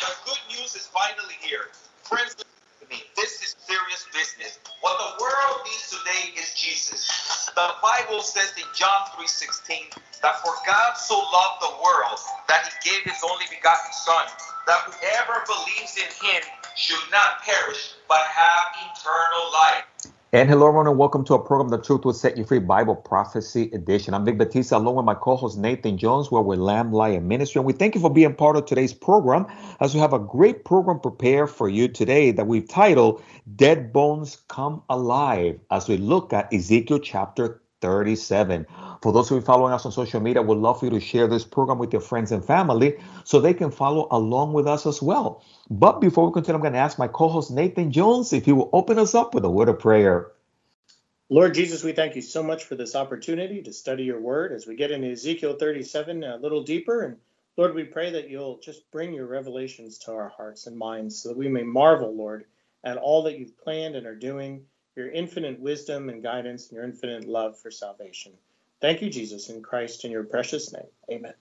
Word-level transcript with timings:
The 0.00 0.12
good 0.26 0.38
news 0.50 0.76
is 0.76 0.86
finally 0.88 1.34
here. 1.40 1.68
Friends. 2.02 2.36
This 3.16 3.42
is 3.42 3.56
serious 3.66 4.06
business. 4.12 4.58
What 4.80 4.98
the 4.98 5.22
world 5.22 5.62
needs 5.64 5.90
today 5.90 6.40
is 6.40 6.52
Jesus. 6.54 7.48
The 7.54 7.70
Bible 7.82 8.20
says 8.22 8.52
in 8.58 8.66
John 8.74 9.06
3:16 9.16 9.92
that 10.22 10.40
for 10.44 10.54
God 10.66 10.94
so 10.94 11.18
loved 11.18 11.62
the 11.62 11.74
world 11.82 12.18
that 12.48 12.66
he 12.68 12.90
gave 12.90 13.04
his 13.04 13.22
only 13.24 13.46
begotten 13.48 13.92
son 13.92 14.26
that 14.66 14.80
whoever 14.84 15.44
believes 15.46 15.96
in 15.96 16.10
him 16.26 16.42
should 16.76 17.04
not 17.10 17.42
perish 17.42 17.94
but 18.08 18.24
have 18.26 18.64
eternal 18.92 19.52
life. 19.52 19.84
And 20.32 20.48
hello, 20.48 20.68
everyone, 20.68 20.86
and 20.86 20.96
welcome 20.96 21.24
to 21.24 21.34
a 21.34 21.44
program, 21.44 21.70
The 21.70 21.82
Truth 21.82 22.04
Will 22.04 22.12
Set 22.12 22.38
You 22.38 22.44
Free 22.44 22.60
Bible 22.60 22.94
Prophecy 22.94 23.68
Edition. 23.72 24.14
I'm 24.14 24.24
Vic 24.24 24.38
Batista, 24.38 24.76
along 24.78 24.94
with 24.94 25.04
my 25.04 25.16
co 25.16 25.34
host 25.34 25.58
Nathan 25.58 25.98
Jones, 25.98 26.30
where 26.30 26.40
we're 26.40 26.54
Lamb 26.54 26.92
Lion 26.92 27.26
Ministry. 27.26 27.58
And 27.58 27.66
we 27.66 27.72
thank 27.72 27.96
you 27.96 28.00
for 28.00 28.12
being 28.12 28.36
part 28.36 28.54
of 28.54 28.64
today's 28.64 28.94
program 28.94 29.48
as 29.80 29.92
we 29.92 29.98
have 29.98 30.12
a 30.12 30.20
great 30.20 30.64
program 30.64 31.00
prepared 31.00 31.50
for 31.50 31.68
you 31.68 31.88
today 31.88 32.30
that 32.30 32.46
we've 32.46 32.68
titled 32.68 33.20
Dead 33.56 33.92
Bones 33.92 34.36
Come 34.46 34.84
Alive 34.88 35.58
as 35.72 35.88
we 35.88 35.96
look 35.96 36.32
at 36.32 36.54
Ezekiel 36.54 37.00
chapter 37.00 37.60
37. 37.80 38.66
For 39.02 39.12
those 39.12 39.28
who 39.28 39.38
are 39.38 39.42
following 39.42 39.72
us 39.72 39.86
on 39.86 39.92
social 39.92 40.20
media, 40.20 40.42
we'd 40.42 40.58
love 40.58 40.80
for 40.80 40.86
you 40.86 40.90
to 40.92 41.00
share 41.00 41.26
this 41.26 41.44
program 41.44 41.78
with 41.78 41.92
your 41.92 42.02
friends 42.02 42.32
and 42.32 42.44
family 42.44 42.98
so 43.24 43.40
they 43.40 43.54
can 43.54 43.70
follow 43.70 44.08
along 44.10 44.52
with 44.52 44.66
us 44.66 44.86
as 44.86 45.00
well. 45.00 45.44
But 45.70 46.00
before 46.00 46.26
we 46.26 46.32
continue, 46.32 46.56
I'm 46.56 46.62
going 46.62 46.74
to 46.74 46.78
ask 46.78 46.98
my 46.98 47.08
co 47.08 47.28
host 47.28 47.50
Nathan 47.50 47.92
Jones 47.92 48.32
if 48.32 48.44
he 48.44 48.52
will 48.52 48.70
open 48.72 48.98
us 48.98 49.14
up 49.14 49.34
with 49.34 49.44
a 49.44 49.50
word 49.50 49.68
of 49.68 49.78
prayer. 49.78 50.32
Lord 51.32 51.54
Jesus, 51.54 51.84
we 51.84 51.92
thank 51.92 52.16
you 52.16 52.22
so 52.22 52.42
much 52.42 52.64
for 52.64 52.74
this 52.74 52.96
opportunity 52.96 53.62
to 53.62 53.72
study 53.72 54.02
your 54.02 54.20
word 54.20 54.52
as 54.52 54.66
we 54.66 54.74
get 54.74 54.90
into 54.90 55.12
Ezekiel 55.12 55.54
37 55.54 56.24
a 56.24 56.36
little 56.36 56.64
deeper. 56.64 57.02
And 57.02 57.18
Lord, 57.56 57.74
we 57.74 57.84
pray 57.84 58.10
that 58.10 58.28
you'll 58.28 58.58
just 58.58 58.90
bring 58.90 59.14
your 59.14 59.26
revelations 59.26 59.98
to 59.98 60.12
our 60.12 60.28
hearts 60.28 60.66
and 60.66 60.76
minds 60.76 61.22
so 61.22 61.28
that 61.28 61.38
we 61.38 61.48
may 61.48 61.62
marvel, 61.62 62.12
Lord, 62.12 62.46
at 62.82 62.96
all 62.96 63.22
that 63.22 63.38
you've 63.38 63.56
planned 63.58 63.94
and 63.94 64.06
are 64.06 64.16
doing, 64.16 64.64
your 65.00 65.10
infinite 65.10 65.58
wisdom 65.60 66.08
and 66.08 66.22
guidance, 66.22 66.68
and 66.68 66.76
your 66.76 66.84
infinite 66.84 67.26
love 67.26 67.58
for 67.58 67.70
salvation. 67.70 68.32
Thank 68.80 69.02
you, 69.02 69.10
Jesus, 69.10 69.48
in 69.48 69.62
Christ, 69.62 70.04
in 70.04 70.10
your 70.10 70.24
precious 70.24 70.72
name. 70.72 70.86
Amen. 71.10 71.34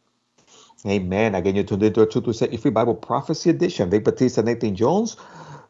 Amen. 0.86 1.36
Again, 1.36 1.56
you're 1.56 1.66
tuned 1.66 1.84
into 1.84 2.02
a 2.02 2.08
Truth 2.08 2.26
to 2.26 2.34
Set 2.34 2.52
You 2.52 2.58
Free 2.58 2.72
Bible 2.72 2.96
Prophecy 2.96 3.50
Edition. 3.50 3.90
Vic 3.90 4.04
Batista, 4.04 4.42
Nathan 4.42 4.76
Jones. 4.76 5.18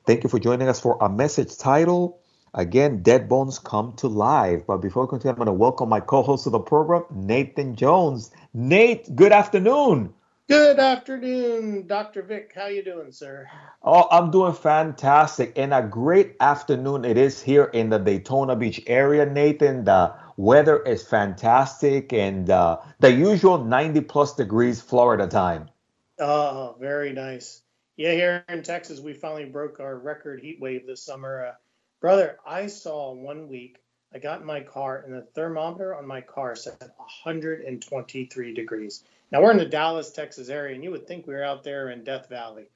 Thank 0.05 0.23
you 0.23 0.29
for 0.29 0.39
joining 0.39 0.67
us 0.67 0.79
for 0.79 0.97
a 1.01 1.09
message 1.09 1.57
title. 1.57 2.19
Again, 2.53 3.03
Dead 3.03 3.29
Bones 3.29 3.59
Come 3.59 3.93
to 3.97 4.07
Life. 4.07 4.65
But 4.67 4.77
before 4.77 5.03
we 5.03 5.09
continue, 5.09 5.31
I'm 5.31 5.37
going 5.37 5.47
to 5.47 5.53
welcome 5.53 5.89
my 5.89 5.99
co 5.99 6.21
host 6.21 6.45
of 6.45 6.51
the 6.51 6.59
program, 6.59 7.03
Nathan 7.11 7.75
Jones. 7.75 8.31
Nate, 8.53 9.15
good 9.15 9.31
afternoon. 9.31 10.13
Good 10.49 10.79
afternoon, 10.79 11.85
Dr. 11.85 12.23
Vic. 12.23 12.53
How 12.55 12.65
you 12.65 12.83
doing, 12.83 13.11
sir? 13.11 13.47
Oh, 13.83 14.07
I'm 14.09 14.31
doing 14.31 14.53
fantastic. 14.53 15.53
And 15.55 15.71
a 15.71 15.83
great 15.83 16.37
afternoon 16.39 17.05
it 17.05 17.19
is 17.19 17.39
here 17.39 17.65
in 17.65 17.91
the 17.91 17.99
Daytona 17.99 18.55
Beach 18.55 18.81
area, 18.87 19.27
Nathan. 19.27 19.83
The 19.83 20.15
weather 20.37 20.81
is 20.81 21.03
fantastic 21.03 22.13
and 22.13 22.49
uh, 22.49 22.79
the 22.97 23.11
usual 23.11 23.63
90 23.63 24.01
plus 24.01 24.33
degrees 24.35 24.81
Florida 24.81 25.27
time. 25.27 25.69
Oh, 26.17 26.75
very 26.79 27.13
nice. 27.13 27.61
Yeah, 27.95 28.13
here 28.13 28.43
in 28.49 28.63
Texas, 28.63 28.99
we 28.99 29.13
finally 29.13 29.45
broke 29.45 29.79
our 29.79 29.99
record 29.99 30.39
heat 30.39 30.59
wave 30.59 30.87
this 30.87 31.03
summer. 31.03 31.45
Uh, 31.45 31.53
brother, 32.01 32.39
I 32.43 32.65
saw 32.65 33.13
one 33.13 33.49
week, 33.49 33.77
I 34.11 34.17
got 34.17 34.39
in 34.39 34.47
my 34.47 34.61
car 34.61 35.03
and 35.05 35.13
the 35.13 35.21
thermometer 35.21 35.93
on 35.93 36.07
my 36.07 36.21
car 36.21 36.55
said 36.55 36.79
123 36.79 38.53
degrees. 38.55 39.03
Now 39.31 39.41
we're 39.41 39.51
in 39.51 39.57
the 39.57 39.65
Dallas, 39.65 40.11
Texas 40.11 40.49
area, 40.49 40.73
and 40.73 40.83
you 40.83 40.91
would 40.91 41.07
think 41.07 41.27
we 41.27 41.33
were 41.35 41.43
out 41.43 41.63
there 41.63 41.89
in 41.89 42.03
Death 42.03 42.29
Valley, 42.29 42.69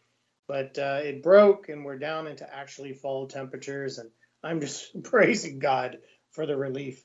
but 0.48 0.78
uh, 0.78 1.00
it 1.04 1.24
broke, 1.24 1.70
and 1.70 1.84
we're 1.84 1.98
down 1.98 2.28
into 2.28 2.48
actually 2.54 2.94
fall 2.94 3.28
temperatures, 3.28 3.98
and 3.98 4.10
I'm 4.44 4.62
just 4.62 5.02
praising 5.04 5.60
God 5.60 5.98
for 6.32 6.46
the 6.46 6.56
relief. 6.56 7.04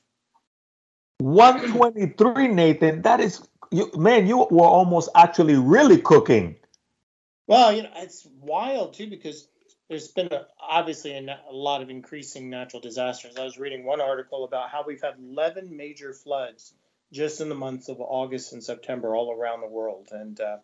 123, 1.19 2.47
Nathan. 2.47 3.01
That 3.01 3.19
is, 3.19 3.41
you, 3.71 3.91
man, 3.95 4.27
you 4.27 4.37
were 4.37 4.65
almost 4.65 5.09
actually 5.15 5.55
really 5.55 5.97
cooking. 5.97 6.55
Well, 7.47 7.73
you 7.73 7.83
know, 7.83 7.89
it's 7.97 8.27
wild 8.39 8.93
too 8.93 9.07
because 9.07 9.47
there's 9.89 10.07
been 10.09 10.31
a, 10.31 10.45
obviously 10.61 11.13
a, 11.13 11.39
a, 11.49 11.53
lot 11.53 11.81
of 11.81 11.89
increasing 11.89 12.49
natural 12.49 12.79
disasters. 12.79 13.35
I 13.37 13.43
was 13.43 13.57
reading 13.57 13.83
one 13.83 13.99
article 13.99 14.45
about 14.45 14.69
how 14.69 14.83
we've 14.85 15.01
had 15.01 15.15
11 15.19 15.75
major 15.75 16.13
floods 16.13 16.73
just 17.11 17.41
in 17.41 17.49
the 17.49 17.55
months 17.55 17.89
of 17.89 17.99
August 17.99 18.53
and 18.53 18.63
September 18.63 19.15
all 19.15 19.33
around 19.33 19.61
the 19.61 19.67
world. 19.67 20.09
And 20.11 20.39
uh, 20.39 20.57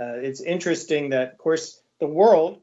uh, 0.00 0.16
it's 0.16 0.40
interesting 0.40 1.10
that, 1.10 1.32
of 1.32 1.38
course, 1.38 1.80
the 2.00 2.06
world, 2.06 2.60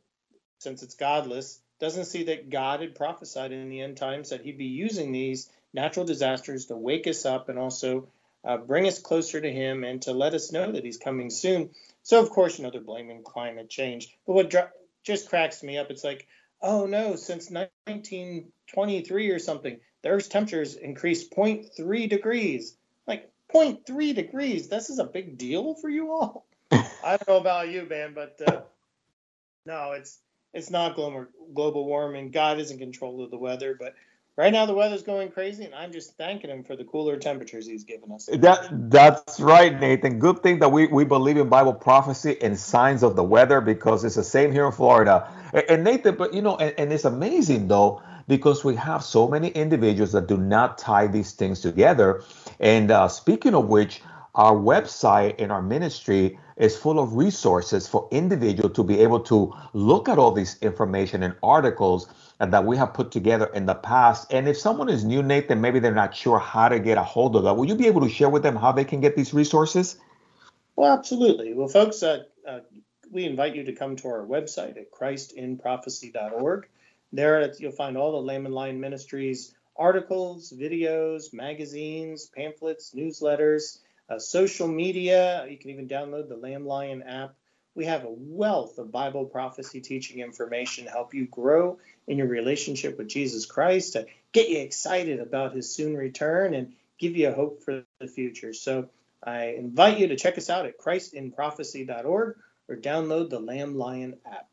since 0.59 0.83
it's 0.83 0.95
godless, 0.95 1.59
doesn't 1.79 2.05
see 2.05 2.23
that 2.25 2.49
God 2.49 2.81
had 2.81 2.95
prophesied 2.95 3.51
in 3.51 3.69
the 3.69 3.81
end 3.81 3.97
times 3.97 4.29
that 4.29 4.41
he'd 4.41 4.57
be 4.57 4.65
using 4.65 5.11
these 5.11 5.49
natural 5.73 6.05
disasters 6.05 6.67
to 6.67 6.75
wake 6.75 7.07
us 7.07 7.25
up 7.25 7.49
and 7.49 7.57
also 7.57 8.07
uh, 8.45 8.57
bring 8.57 8.87
us 8.87 8.99
closer 8.99 9.39
to 9.39 9.51
him 9.51 9.83
and 9.83 10.01
to 10.03 10.11
let 10.11 10.33
us 10.33 10.51
know 10.51 10.71
that 10.71 10.83
he's 10.83 10.97
coming 10.97 11.29
soon. 11.29 11.69
So, 12.03 12.21
of 12.21 12.29
course, 12.29 12.57
you 12.57 12.63
know, 12.63 12.71
they're 12.71 12.81
blaming 12.81 13.23
climate 13.23 13.69
change. 13.69 14.15
But 14.27 14.33
what 14.33 14.49
dr- 14.49 14.71
just 15.03 15.29
cracks 15.29 15.63
me 15.63 15.77
up, 15.77 15.89
it's 15.89 16.03
like, 16.03 16.27
oh 16.61 16.85
no, 16.85 17.15
since 17.15 17.49
1923 17.49 19.29
or 19.29 19.39
something, 19.39 19.79
the 20.01 20.09
Earth's 20.09 20.27
temperatures 20.27 20.75
increased 20.75 21.31
0.3 21.31 22.09
degrees. 22.09 22.75
0.3 23.07 24.15
degrees. 24.15 24.67
This 24.67 24.89
is 24.89 24.99
a 24.99 25.03
big 25.03 25.37
deal 25.37 25.75
for 25.75 25.89
you 25.89 26.11
all. 26.11 26.45
I 26.71 27.17
don't 27.17 27.27
know 27.27 27.37
about 27.37 27.69
you, 27.69 27.85
man, 27.89 28.13
but 28.13 28.39
uh, 28.47 28.61
no, 29.65 29.91
it's 29.91 30.19
it's 30.53 30.69
not 30.69 30.95
global 30.95 31.27
global 31.53 31.85
warming. 31.85 32.31
God 32.31 32.59
is 32.59 32.71
in 32.71 32.77
control 32.79 33.23
of 33.23 33.31
the 33.31 33.37
weather, 33.37 33.75
but 33.79 33.93
right 34.37 34.51
now 34.51 34.65
the 34.65 34.73
weather's 34.73 35.03
going 35.03 35.31
crazy, 35.31 35.65
and 35.65 35.75
I'm 35.75 35.91
just 35.91 36.17
thanking 36.17 36.49
him 36.49 36.63
for 36.63 36.75
the 36.75 36.83
cooler 36.83 37.17
temperatures 37.17 37.67
he's 37.67 37.83
given 37.83 38.11
us. 38.11 38.27
That 38.31 38.89
that's 38.89 39.39
right, 39.39 39.79
Nathan. 39.79 40.19
Good 40.19 40.41
thing 40.41 40.59
that 40.59 40.71
we, 40.71 40.87
we 40.87 41.05
believe 41.05 41.37
in 41.37 41.49
Bible 41.49 41.73
prophecy 41.73 42.41
and 42.41 42.57
signs 42.57 43.03
of 43.03 43.15
the 43.15 43.23
weather 43.23 43.61
because 43.61 44.03
it's 44.03 44.15
the 44.15 44.23
same 44.23 44.51
here 44.51 44.65
in 44.65 44.71
Florida. 44.71 45.27
And, 45.53 45.63
and 45.69 45.83
Nathan, 45.83 46.15
but 46.15 46.33
you 46.33 46.41
know, 46.41 46.55
and, 46.57 46.73
and 46.77 46.93
it's 46.93 47.05
amazing 47.05 47.67
though 47.67 48.01
because 48.27 48.63
we 48.63 48.75
have 48.75 49.03
so 49.03 49.27
many 49.27 49.49
individuals 49.49 50.13
that 50.13 50.27
do 50.27 50.37
not 50.37 50.77
tie 50.77 51.07
these 51.07 51.33
things 51.33 51.59
together. 51.59 52.23
And 52.63 52.91
uh, 52.91 53.09
speaking 53.09 53.55
of 53.55 53.67
which, 53.67 54.01
our 54.35 54.55
website 54.55 55.35
and 55.37 55.51
our 55.51 55.61
ministry 55.61 56.39
is 56.55 56.77
full 56.77 56.97
of 56.97 57.15
resources 57.15 57.89
for 57.89 58.07
individuals 58.09 58.73
to 58.77 58.85
be 58.85 59.01
able 59.01 59.19
to 59.19 59.53
look 59.73 60.07
at 60.07 60.17
all 60.17 60.31
this 60.31 60.57
information 60.61 61.23
and 61.23 61.35
articles 61.43 62.07
that 62.39 62.65
we 62.65 62.77
have 62.77 62.93
put 62.93 63.11
together 63.11 63.47
in 63.47 63.65
the 63.65 63.75
past. 63.75 64.31
And 64.31 64.47
if 64.47 64.57
someone 64.57 64.87
is 64.87 65.03
new, 65.03 65.21
Nathan, 65.21 65.59
maybe 65.59 65.79
they're 65.79 65.93
not 65.93 66.15
sure 66.15 66.39
how 66.39 66.69
to 66.69 66.79
get 66.79 66.97
a 66.97 67.03
hold 67.03 67.35
of 67.35 67.43
that, 67.43 67.53
will 67.53 67.65
you 67.65 67.75
be 67.75 67.87
able 67.87 68.01
to 68.01 68.09
share 68.09 68.29
with 68.29 68.43
them 68.43 68.55
how 68.55 68.71
they 68.71 68.85
can 68.85 69.01
get 69.01 69.17
these 69.17 69.33
resources? 69.33 69.97
Well, 70.77 70.97
absolutely. 70.97 71.53
Well, 71.53 71.67
folks, 71.67 72.01
uh, 72.01 72.23
uh, 72.47 72.61
we 73.11 73.25
invite 73.25 73.55
you 73.55 73.65
to 73.65 73.73
come 73.73 73.97
to 73.97 74.07
our 74.07 74.25
website 74.25 74.77
at 74.77 74.89
christinprophecy.org. 74.89 76.67
There 77.11 77.53
you'll 77.59 77.71
find 77.73 77.97
all 77.97 78.13
the 78.13 78.21
Lamb 78.21 78.45
and 78.45 78.55
Lion 78.55 78.79
Ministries 78.79 79.53
articles, 79.75 80.51
videos, 80.51 81.33
magazines, 81.33 82.25
pamphlets, 82.35 82.93
newsletters, 82.95 83.79
uh, 84.09 84.19
social 84.19 84.67
media. 84.67 85.45
You 85.49 85.57
can 85.57 85.71
even 85.71 85.87
download 85.87 86.29
the 86.29 86.37
Lamb 86.37 86.65
Lion 86.65 87.03
app. 87.03 87.35
We 87.75 87.85
have 87.85 88.03
a 88.03 88.11
wealth 88.11 88.77
of 88.77 88.91
Bible 88.91 89.25
prophecy 89.25 89.81
teaching 89.81 90.19
information 90.19 90.85
to 90.85 90.91
help 90.91 91.13
you 91.13 91.25
grow 91.25 91.79
in 92.07 92.19
your 92.19 92.27
relationship 92.27 92.97
with 92.97 93.07
Jesus 93.07 93.45
Christ, 93.45 93.93
to 93.93 94.05
get 94.31 94.49
you 94.49 94.59
excited 94.59 95.19
about 95.19 95.55
his 95.55 95.73
soon 95.73 95.97
return 95.97 96.53
and 96.53 96.73
give 96.99 97.15
you 97.15 97.29
a 97.29 97.33
hope 97.33 97.63
for 97.63 97.83
the 97.99 98.07
future. 98.07 98.53
So 98.53 98.89
I 99.23 99.55
invite 99.57 99.99
you 99.99 100.07
to 100.07 100.15
check 100.15 100.37
us 100.37 100.49
out 100.49 100.65
at 100.65 100.79
christinprophecy.org 100.79 102.37
or 102.69 102.75
download 102.75 103.29
the 103.29 103.39
Lamb 103.39 103.75
Lion 103.75 104.17
app. 104.25 104.47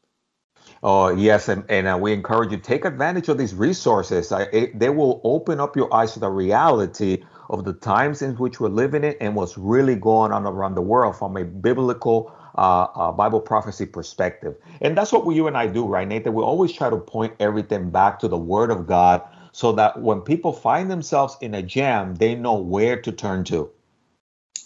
Oh, 0.82 1.10
yes. 1.10 1.48
And, 1.48 1.64
and 1.68 1.86
uh, 1.86 1.98
we 2.00 2.12
encourage 2.12 2.52
you 2.52 2.58
take 2.58 2.84
advantage 2.86 3.28
of 3.28 3.38
these 3.38 3.54
resources. 3.54 4.32
Uh, 4.32 4.46
it, 4.52 4.78
they 4.78 4.88
will 4.90 5.20
open 5.24 5.60
up 5.60 5.76
your 5.76 5.92
eyes 5.94 6.14
to 6.14 6.20
the 6.20 6.30
reality 6.30 7.24
of 7.50 7.64
the 7.64 7.74
times 7.74 8.22
in 8.22 8.34
which 8.36 8.60
we're 8.60 8.68
living 8.68 9.04
in 9.04 9.14
and 9.20 9.34
what's 9.34 9.58
really 9.58 9.96
going 9.96 10.32
on 10.32 10.46
around 10.46 10.74
the 10.76 10.82
world 10.82 11.16
from 11.16 11.36
a 11.36 11.44
biblical 11.44 12.32
uh, 12.56 12.86
uh, 12.94 13.12
Bible 13.12 13.40
prophecy 13.40 13.86
perspective. 13.86 14.56
And 14.80 14.96
that's 14.96 15.12
what 15.12 15.26
we, 15.26 15.34
you 15.34 15.48
and 15.48 15.56
I 15.56 15.66
do, 15.66 15.86
right, 15.86 16.08
Nathan? 16.08 16.32
We 16.34 16.42
always 16.42 16.72
try 16.72 16.88
to 16.90 16.96
point 16.98 17.34
everything 17.40 17.90
back 17.90 18.18
to 18.20 18.28
the 18.28 18.38
Word 18.38 18.70
of 18.70 18.86
God 18.86 19.22
so 19.52 19.72
that 19.72 20.00
when 20.00 20.20
people 20.22 20.52
find 20.52 20.90
themselves 20.90 21.36
in 21.42 21.54
a 21.54 21.62
jam, 21.62 22.14
they 22.14 22.34
know 22.34 22.54
where 22.54 23.00
to 23.02 23.12
turn 23.12 23.44
to. 23.44 23.70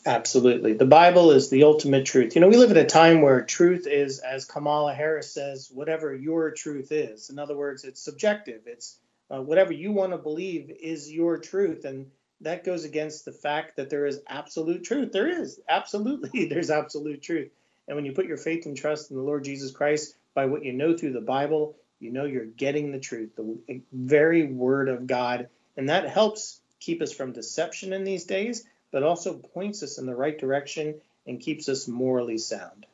Absolutely. 0.06 0.74
The 0.74 0.84
Bible 0.84 1.30
is 1.30 1.48
the 1.48 1.64
ultimate 1.64 2.04
truth. 2.04 2.34
You 2.34 2.42
know, 2.42 2.48
we 2.48 2.58
live 2.58 2.70
in 2.70 2.76
a 2.76 2.84
time 2.84 3.22
where 3.22 3.42
truth 3.42 3.86
is, 3.86 4.18
as 4.18 4.44
Kamala 4.44 4.92
Harris 4.92 5.32
says, 5.32 5.70
whatever 5.72 6.14
your 6.14 6.50
truth 6.50 6.92
is. 6.92 7.30
In 7.30 7.38
other 7.38 7.56
words, 7.56 7.84
it's 7.84 8.02
subjective. 8.02 8.62
It's 8.66 8.98
uh, 9.30 9.40
whatever 9.40 9.72
you 9.72 9.92
want 9.92 10.12
to 10.12 10.18
believe 10.18 10.70
is 10.70 11.10
your 11.10 11.38
truth. 11.38 11.86
And 11.86 12.10
that 12.42 12.64
goes 12.64 12.84
against 12.84 13.24
the 13.24 13.32
fact 13.32 13.76
that 13.76 13.88
there 13.88 14.04
is 14.04 14.20
absolute 14.28 14.84
truth. 14.84 15.10
There 15.10 15.28
is 15.28 15.60
absolutely 15.68 16.46
there's 16.50 16.70
absolute 16.70 17.22
truth. 17.22 17.50
And 17.88 17.96
when 17.96 18.04
you 18.04 18.12
put 18.12 18.26
your 18.26 18.36
faith 18.36 18.66
and 18.66 18.76
trust 18.76 19.10
in 19.10 19.16
the 19.16 19.22
Lord 19.22 19.44
Jesus 19.44 19.70
Christ 19.70 20.16
by 20.34 20.46
what 20.46 20.64
you 20.64 20.72
know 20.72 20.96
through 20.96 21.12
the 21.12 21.20
Bible, 21.20 21.76
you 21.98 22.12
know 22.12 22.24
you're 22.24 22.44
getting 22.44 22.92
the 22.92 23.00
truth, 23.00 23.36
the 23.36 23.80
very 23.92 24.44
word 24.44 24.88
of 24.88 25.06
God, 25.06 25.48
and 25.76 25.88
that 25.88 26.08
helps 26.08 26.60
keep 26.80 27.00
us 27.00 27.12
from 27.12 27.32
deception 27.32 27.92
in 27.92 28.04
these 28.04 28.24
days, 28.24 28.64
but 28.94 29.02
also 29.02 29.35
points 29.35 29.82
us 29.82 29.99
in 29.99 30.06
the 30.06 30.14
right 30.14 30.38
direction 30.38 30.94
and 31.26 31.41
keeps 31.41 31.69
us 31.69 31.88
morally 31.88 32.38
sound. 32.38 32.87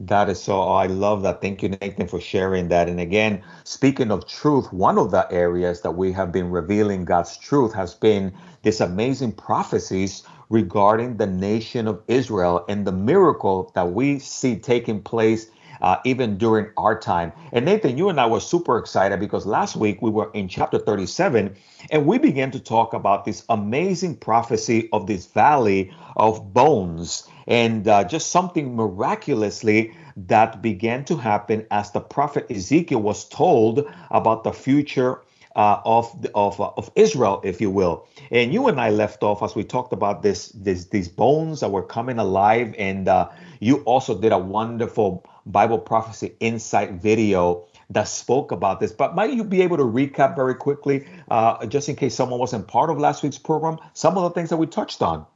That 0.00 0.28
is 0.28 0.42
so. 0.42 0.60
I 0.60 0.86
love 0.86 1.22
that. 1.22 1.40
Thank 1.40 1.62
you, 1.62 1.68
Nathan, 1.68 2.08
for 2.08 2.20
sharing 2.20 2.66
that. 2.68 2.88
And 2.88 2.98
again, 2.98 3.42
speaking 3.62 4.10
of 4.10 4.26
truth, 4.26 4.72
one 4.72 4.98
of 4.98 5.12
the 5.12 5.30
areas 5.30 5.82
that 5.82 5.92
we 5.92 6.10
have 6.12 6.32
been 6.32 6.50
revealing 6.50 7.04
God's 7.04 7.36
truth 7.36 7.74
has 7.74 7.94
been 7.94 8.34
this 8.62 8.80
amazing 8.80 9.32
prophecies 9.32 10.24
regarding 10.50 11.16
the 11.16 11.28
nation 11.28 11.86
of 11.86 12.02
Israel 12.08 12.64
and 12.68 12.84
the 12.84 12.92
miracle 12.92 13.70
that 13.76 13.92
we 13.92 14.18
see 14.18 14.56
taking 14.56 15.00
place 15.00 15.48
uh, 15.80 15.96
even 16.04 16.38
during 16.38 16.68
our 16.76 16.98
time. 16.98 17.32
And 17.52 17.64
Nathan, 17.64 17.98
you 17.98 18.08
and 18.08 18.20
I 18.20 18.26
were 18.26 18.40
super 18.40 18.78
excited 18.78 19.20
because 19.20 19.46
last 19.46 19.76
week 19.76 20.02
we 20.02 20.10
were 20.10 20.30
in 20.34 20.48
chapter 20.48 20.78
37 20.78 21.56
and 21.90 22.06
we 22.06 22.18
began 22.18 22.50
to 22.52 22.60
talk 22.60 22.94
about 22.94 23.24
this 23.24 23.44
amazing 23.48 24.16
prophecy 24.16 24.88
of 24.92 25.06
this 25.06 25.26
valley 25.26 25.92
of 26.16 26.52
bones 26.52 27.28
and 27.46 27.88
uh, 27.88 28.04
just 28.04 28.30
something 28.30 28.76
miraculously 28.76 29.94
that 30.16 30.60
began 30.60 31.04
to 31.06 31.16
happen 31.16 31.66
as 31.70 31.90
the 31.92 32.00
prophet 32.00 32.46
Ezekiel 32.50 33.00
was 33.00 33.28
told 33.28 33.86
about 34.10 34.44
the 34.44 34.52
future 34.52 35.22
uh, 35.58 35.82
of 35.84 36.24
of 36.36 36.60
uh, 36.60 36.70
of 36.76 36.90
Israel, 36.94 37.40
if 37.44 37.60
you 37.60 37.68
will. 37.68 38.06
And 38.30 38.54
you 38.54 38.68
and 38.68 38.80
I 38.80 38.90
left 38.90 39.24
off 39.24 39.42
as 39.42 39.56
we 39.56 39.64
talked 39.64 39.92
about 39.92 40.22
this, 40.22 40.50
this 40.50 40.86
these 40.86 41.08
bones 41.08 41.60
that 41.60 41.70
were 41.70 41.82
coming 41.82 42.18
alive, 42.18 42.74
and 42.78 43.08
uh, 43.08 43.28
you 43.58 43.78
also 43.78 44.18
did 44.18 44.30
a 44.30 44.38
wonderful 44.38 45.26
Bible 45.46 45.78
prophecy 45.78 46.36
insight 46.38 46.92
video 46.92 47.66
that 47.90 48.04
spoke 48.04 48.52
about 48.52 48.78
this. 48.78 48.92
But 48.92 49.16
might 49.16 49.32
you 49.32 49.42
be 49.42 49.62
able 49.62 49.78
to 49.78 49.82
recap 49.82 50.36
very 50.36 50.54
quickly, 50.54 51.08
uh, 51.28 51.66
just 51.66 51.88
in 51.88 51.96
case 51.96 52.14
someone 52.14 52.38
wasn't 52.38 52.68
part 52.68 52.88
of 52.88 52.98
last 52.98 53.24
week's 53.24 53.38
program, 53.38 53.78
some 53.94 54.16
of 54.16 54.22
the 54.22 54.30
things 54.30 54.50
that 54.50 54.58
we 54.58 54.66
touched 54.66 55.02
on? 55.02 55.26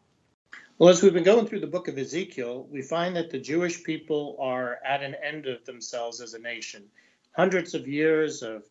Well, 0.79 0.89
as 0.89 1.03
we've 1.03 1.13
been 1.13 1.25
going 1.25 1.47
through 1.47 1.61
the 1.61 1.67
book 1.67 1.89
of 1.89 1.99
Ezekiel, 1.99 2.69
we 2.71 2.83
find 2.83 3.17
that 3.17 3.31
the 3.31 3.39
Jewish 3.39 3.83
people 3.83 4.37
are 4.39 4.79
at 4.85 5.03
an 5.03 5.17
end 5.25 5.47
of 5.47 5.65
themselves 5.65 6.21
as 6.21 6.35
a 6.35 6.39
nation. 6.39 6.85
Hundreds 7.35 7.75
of 7.75 7.89
years 7.89 8.43
of 8.43 8.63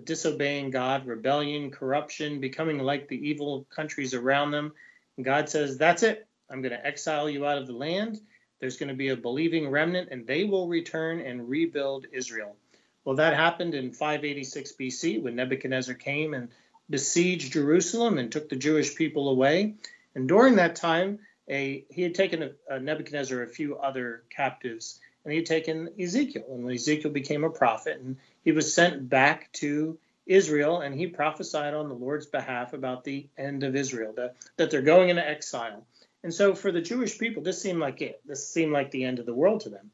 disobeying 0.00 0.70
God, 0.70 1.06
rebellion, 1.06 1.70
corruption, 1.70 2.40
becoming 2.40 2.78
like 2.78 3.08
the 3.08 3.28
evil 3.28 3.66
countries 3.70 4.14
around 4.14 4.50
them. 4.50 4.72
And 5.16 5.24
God 5.24 5.48
says, 5.48 5.78
That's 5.78 6.02
it. 6.02 6.26
I'm 6.50 6.62
going 6.62 6.72
to 6.72 6.86
exile 6.86 7.28
you 7.28 7.46
out 7.46 7.58
of 7.58 7.66
the 7.66 7.72
land. 7.72 8.20
There's 8.60 8.76
going 8.76 8.88
to 8.88 8.94
be 8.94 9.08
a 9.08 9.16
believing 9.16 9.68
remnant, 9.68 10.08
and 10.10 10.26
they 10.26 10.44
will 10.44 10.68
return 10.68 11.20
and 11.20 11.48
rebuild 11.48 12.06
Israel. 12.12 12.56
Well, 13.04 13.16
that 13.16 13.34
happened 13.34 13.74
in 13.74 13.92
586 13.92 14.72
BC 14.80 15.22
when 15.22 15.36
Nebuchadnezzar 15.36 15.94
came 15.94 16.34
and 16.34 16.48
besieged 16.88 17.52
Jerusalem 17.52 18.18
and 18.18 18.30
took 18.30 18.48
the 18.48 18.56
Jewish 18.56 18.94
people 18.94 19.28
away. 19.28 19.74
And 20.14 20.28
during 20.28 20.56
that 20.56 20.76
time, 20.76 21.18
a 21.48 21.84
he 21.90 22.02
had 22.02 22.14
taken 22.14 22.42
a, 22.42 22.50
a 22.70 22.80
Nebuchadnezzar 22.80 23.42
a 23.42 23.48
few 23.48 23.76
other 23.76 24.22
captives, 24.30 25.00
and 25.24 25.32
he 25.32 25.38
had 25.38 25.46
taken 25.46 25.90
Ezekiel. 26.00 26.44
And 26.50 26.64
when 26.64 26.74
Ezekiel 26.74 27.10
became 27.10 27.44
a 27.44 27.50
prophet, 27.50 28.00
and 28.00 28.16
he 28.44 28.52
was 28.52 28.74
sent 28.74 29.08
back 29.08 29.50
to 29.54 29.98
Israel, 30.26 30.80
and 30.80 30.94
he 30.94 31.06
prophesied 31.06 31.74
on 31.74 31.88
the 31.88 31.94
Lord's 31.94 32.26
behalf 32.26 32.72
about 32.72 33.04
the 33.04 33.26
end 33.36 33.62
of 33.64 33.76
Israel, 33.76 34.12
that, 34.16 34.36
that 34.56 34.70
they're 34.70 34.82
going 34.82 35.08
into 35.10 35.26
exile. 35.26 35.86
And 36.22 36.32
so 36.32 36.54
for 36.54 36.72
the 36.72 36.80
Jewish 36.80 37.18
people, 37.18 37.42
this 37.42 37.60
seemed 37.60 37.80
like 37.80 38.00
it. 38.00 38.20
This 38.24 38.48
seemed 38.48 38.72
like 38.72 38.90
the 38.90 39.04
end 39.04 39.18
of 39.18 39.26
the 39.26 39.34
world 39.34 39.60
to 39.62 39.68
them. 39.68 39.90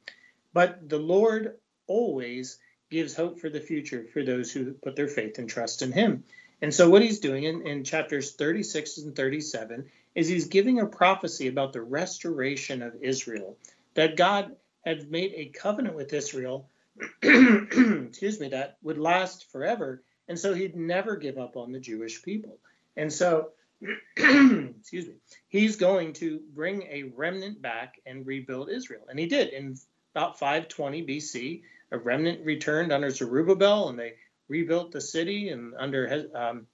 But 0.53 0.89
the 0.89 0.99
Lord 0.99 1.57
always 1.87 2.59
gives 2.91 3.15
hope 3.15 3.41
for 3.41 3.49
the 3.49 3.61
future 3.61 4.07
for 4.13 4.23
those 4.25 4.53
who 4.53 4.73
put 4.73 4.97
their 4.97 5.09
faith 5.09 5.39
and 5.39 5.49
trust 5.49 5.83
in 5.83 5.93
him. 5.93 6.25
And 6.63 6.75
so 6.75 6.91
what 6.91 7.03
he's 7.03 7.21
doing 7.21 7.45
in, 7.45 7.67
in 7.67 7.85
chapters 7.85 8.33
36 8.33 8.99
and 8.99 9.17
37 9.17 9.91
is 10.15 10.29
he's 10.29 10.49
giving 10.49 10.81
a 10.81 10.87
prophecy 10.87 11.49
about 11.49 11.73
the 11.73 11.83
restoration 11.83 12.83
of 12.83 12.97
Israel, 13.01 13.57
that 13.95 14.17
God 14.17 14.57
had 14.85 15.11
made 15.11 15.33
a 15.35 15.47
covenant 15.47 15.95
with 15.95 16.13
Israel, 16.13 16.69
excuse 17.23 18.41
me, 18.41 18.49
that 18.49 18.77
would 18.83 18.99
last 18.99 19.51
forever. 19.51 20.03
And 20.29 20.39
so 20.39 20.55
he'd 20.55 20.77
never 20.77 21.17
give 21.17 21.39
up 21.39 21.57
on 21.57 21.73
the 21.73 21.81
Jewish 21.81 22.23
people. 22.23 22.59
And 22.97 23.13
so, 23.13 23.51
excuse 24.17 25.07
me, 25.07 25.15
he's 25.49 25.77
going 25.77 26.13
to 26.15 26.41
bring 26.55 26.83
a 26.83 27.05
remnant 27.17 27.61
back 27.61 28.01
and 28.07 28.27
rebuild 28.27 28.71
Israel. 28.71 29.03
And 29.09 29.19
he 29.19 29.27
did. 29.27 29.49
In 29.49 29.77
about 30.15 30.39
520 30.39 31.07
BC, 31.07 31.63
a 31.93 31.99
remnant 31.99 32.45
returned 32.45 32.93
under 32.93 33.11
Zerubbabel 33.11 33.89
and 33.89 33.99
they 33.99 34.15
rebuilt 34.49 34.93
the 34.93 35.01
city 35.01 35.49
and 35.49 35.75
under 35.79 36.29
um, 36.35 36.67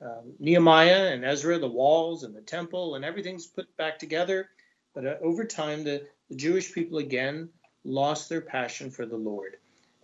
um, 0.00 0.32
Nehemiah 0.38 1.12
and 1.12 1.24
Ezra, 1.24 1.58
the 1.58 1.68
walls 1.68 2.24
and 2.24 2.34
the 2.34 2.40
temple 2.40 2.94
and 2.94 3.04
everything's 3.04 3.46
put 3.46 3.74
back 3.76 3.98
together. 3.98 4.48
But 4.94 5.06
uh, 5.06 5.14
over 5.22 5.44
time, 5.44 5.84
the, 5.84 6.06
the 6.28 6.36
Jewish 6.36 6.72
people 6.74 6.98
again 6.98 7.50
lost 7.84 8.28
their 8.28 8.40
passion 8.40 8.90
for 8.90 9.06
the 9.06 9.16
Lord. 9.16 9.56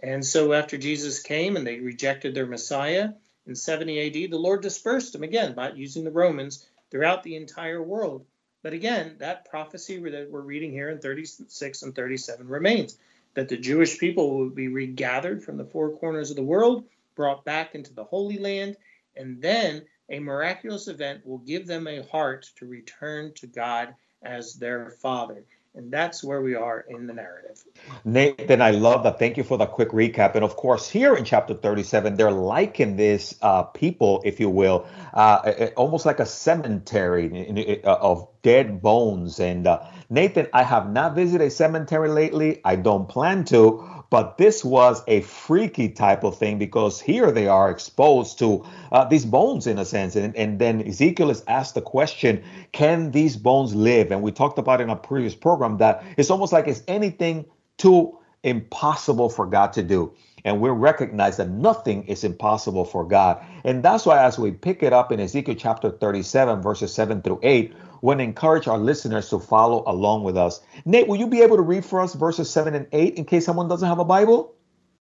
And 0.02 0.24
so 0.24 0.52
after 0.52 0.78
Jesus 0.78 1.20
came 1.20 1.56
and 1.56 1.66
they 1.66 1.80
rejected 1.80 2.34
their 2.34 2.46
Messiah 2.46 3.10
in 3.46 3.54
70 3.54 4.24
AD, 4.24 4.30
the 4.30 4.38
Lord 4.38 4.62
dispersed 4.62 5.12
them 5.12 5.22
again 5.22 5.54
by 5.54 5.72
using 5.72 6.04
the 6.04 6.10
Romans 6.10 6.68
throughout 6.90 7.22
the 7.22 7.36
entire 7.36 7.82
world. 7.82 8.24
But 8.62 8.72
again, 8.72 9.16
that 9.18 9.48
prophecy 9.48 9.98
that 9.98 10.30
we're 10.30 10.40
reading 10.40 10.72
here 10.72 10.90
in 10.90 10.98
36 10.98 11.82
and 11.82 11.94
37 11.94 12.46
remains 12.48 12.98
that 13.34 13.48
the 13.48 13.56
Jewish 13.56 13.98
people 13.98 14.36
will 14.36 14.50
be 14.50 14.68
regathered 14.68 15.42
from 15.42 15.56
the 15.56 15.64
four 15.64 15.96
corners 15.96 16.30
of 16.30 16.36
the 16.36 16.42
world, 16.42 16.84
brought 17.14 17.44
back 17.44 17.74
into 17.74 17.94
the 17.94 18.04
Holy 18.04 18.38
Land, 18.38 18.76
and 19.16 19.40
then 19.40 19.84
a 20.08 20.18
miraculous 20.18 20.88
event 20.88 21.26
will 21.26 21.38
give 21.38 21.66
them 21.66 21.86
a 21.86 22.02
heart 22.02 22.50
to 22.56 22.66
return 22.66 23.32
to 23.34 23.46
God 23.46 23.94
as 24.22 24.54
their 24.54 24.90
Father. 24.90 25.44
And 25.74 25.92
that's 25.92 26.24
where 26.24 26.40
we 26.40 26.54
are 26.54 26.84
in 26.88 27.06
the 27.06 27.12
narrative. 27.12 27.62
Nathan, 28.04 28.60
I 28.60 28.72
love 28.72 29.04
that. 29.04 29.18
Thank 29.18 29.36
you 29.36 29.44
for 29.44 29.58
the 29.58 29.66
quick 29.66 29.90
recap. 29.90 30.34
And 30.34 30.44
of 30.44 30.56
course, 30.56 30.88
here 30.88 31.14
in 31.14 31.24
chapter 31.24 31.54
37, 31.54 32.16
they're 32.16 32.32
liking 32.32 32.96
this 32.96 33.36
uh, 33.42 33.62
people, 33.62 34.22
if 34.24 34.40
you 34.40 34.50
will, 34.50 34.88
uh, 35.12 35.68
almost 35.76 36.04
like 36.04 36.20
a 36.20 36.26
cemetery 36.26 37.80
uh, 37.84 37.94
of 37.94 38.28
dead 38.42 38.82
bones. 38.82 39.38
And 39.38 39.66
uh, 39.66 39.84
Nathan, 40.10 40.48
I 40.52 40.62
have 40.64 40.90
not 40.90 41.14
visited 41.14 41.46
a 41.46 41.50
cemetery 41.50 42.08
lately. 42.08 42.60
I 42.64 42.76
don't 42.76 43.08
plan 43.08 43.44
to. 43.46 43.97
But 44.10 44.38
this 44.38 44.64
was 44.64 45.02
a 45.06 45.20
freaky 45.20 45.90
type 45.90 46.24
of 46.24 46.38
thing 46.38 46.58
because 46.58 47.00
here 47.00 47.30
they 47.30 47.46
are 47.46 47.70
exposed 47.70 48.38
to 48.38 48.64
uh, 48.90 49.04
these 49.04 49.26
bones 49.26 49.66
in 49.66 49.78
a 49.78 49.84
sense. 49.84 50.16
And, 50.16 50.34
and 50.34 50.58
then 50.58 50.86
Ezekiel 50.86 51.30
is 51.30 51.44
asked 51.46 51.74
the 51.74 51.82
question, 51.82 52.42
can 52.72 53.10
these 53.10 53.36
bones 53.36 53.74
live? 53.74 54.10
And 54.10 54.22
we 54.22 54.32
talked 54.32 54.58
about 54.58 54.80
in 54.80 54.88
a 54.88 54.96
previous 54.96 55.34
program 55.34 55.76
that 55.78 56.02
it's 56.16 56.30
almost 56.30 56.52
like 56.52 56.66
it's 56.66 56.82
anything 56.88 57.44
too 57.76 58.18
impossible 58.42 59.28
for 59.28 59.46
God 59.46 59.72
to 59.74 59.82
do. 59.82 60.12
And 60.44 60.60
we 60.60 60.70
recognize 60.70 61.36
that 61.36 61.50
nothing 61.50 62.04
is 62.04 62.24
impossible 62.24 62.84
for 62.84 63.04
God. 63.04 63.44
And 63.64 63.82
that's 63.82 64.06
why, 64.06 64.24
as 64.24 64.38
we 64.38 64.52
pick 64.52 64.82
it 64.82 64.92
up 64.92 65.12
in 65.12 65.20
Ezekiel 65.20 65.56
chapter 65.56 65.90
37, 65.90 66.62
verses 66.62 66.94
7 66.94 67.20
through 67.22 67.40
8, 67.42 67.74
want 68.00 68.20
to 68.20 68.24
encourage 68.24 68.66
our 68.68 68.78
listeners 68.78 69.30
to 69.30 69.38
follow 69.38 69.82
along 69.86 70.24
with 70.24 70.36
us. 70.36 70.60
Nate, 70.84 71.08
will 71.08 71.16
you 71.16 71.26
be 71.26 71.42
able 71.42 71.56
to 71.56 71.62
read 71.62 71.84
for 71.84 72.00
us 72.00 72.14
verses 72.14 72.50
7 72.50 72.74
and 72.74 72.86
8 72.92 73.14
in 73.14 73.24
case 73.24 73.44
someone 73.44 73.68
doesn't 73.68 73.88
have 73.88 73.98
a 73.98 74.04
Bible? 74.04 74.54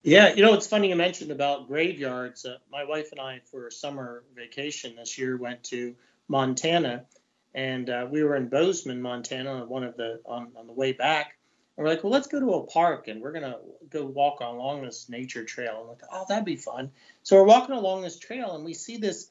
Yeah, 0.03 0.33
you 0.33 0.41
know, 0.41 0.53
it's 0.53 0.67
funny 0.67 0.89
you 0.89 0.95
mentioned 0.95 1.31
about 1.31 1.67
graveyards. 1.67 2.45
Uh, 2.45 2.57
my 2.71 2.85
wife 2.85 3.11
and 3.11 3.19
I, 3.19 3.41
for 3.51 3.69
summer 3.71 4.23
vacation 4.35 4.95
this 4.95 5.17
year, 5.17 5.35
went 5.35 5.63
to 5.65 5.95
Montana, 6.27 7.05
and 7.53 7.89
uh, 7.89 8.07
we 8.09 8.23
were 8.23 8.35
in 8.35 8.47
Bozeman, 8.47 9.01
Montana, 9.01 9.65
one 9.65 9.83
of 9.83 9.97
the 9.97 10.21
on, 10.25 10.51
on 10.55 10.67
the 10.67 10.73
way 10.73 10.93
back. 10.93 11.37
And 11.75 11.83
we're 11.83 11.89
like, 11.89 12.03
well, 12.03 12.13
let's 12.13 12.27
go 12.27 12.39
to 12.39 12.53
a 12.53 12.65
park 12.67 13.07
and 13.07 13.21
we're 13.21 13.31
gonna 13.31 13.57
go 13.89 14.05
walk 14.05 14.39
along 14.39 14.83
this 14.83 15.09
nature 15.09 15.43
trail. 15.43 15.79
And 15.79 15.89
like, 15.89 16.01
oh, 16.11 16.25
that'd 16.27 16.45
be 16.45 16.55
fun. 16.55 16.91
So 17.23 17.35
we're 17.35 17.47
walking 17.47 17.75
along 17.75 18.01
this 18.01 18.17
trail 18.17 18.55
and 18.55 18.63
we 18.63 18.73
see 18.73 18.97
this 18.97 19.29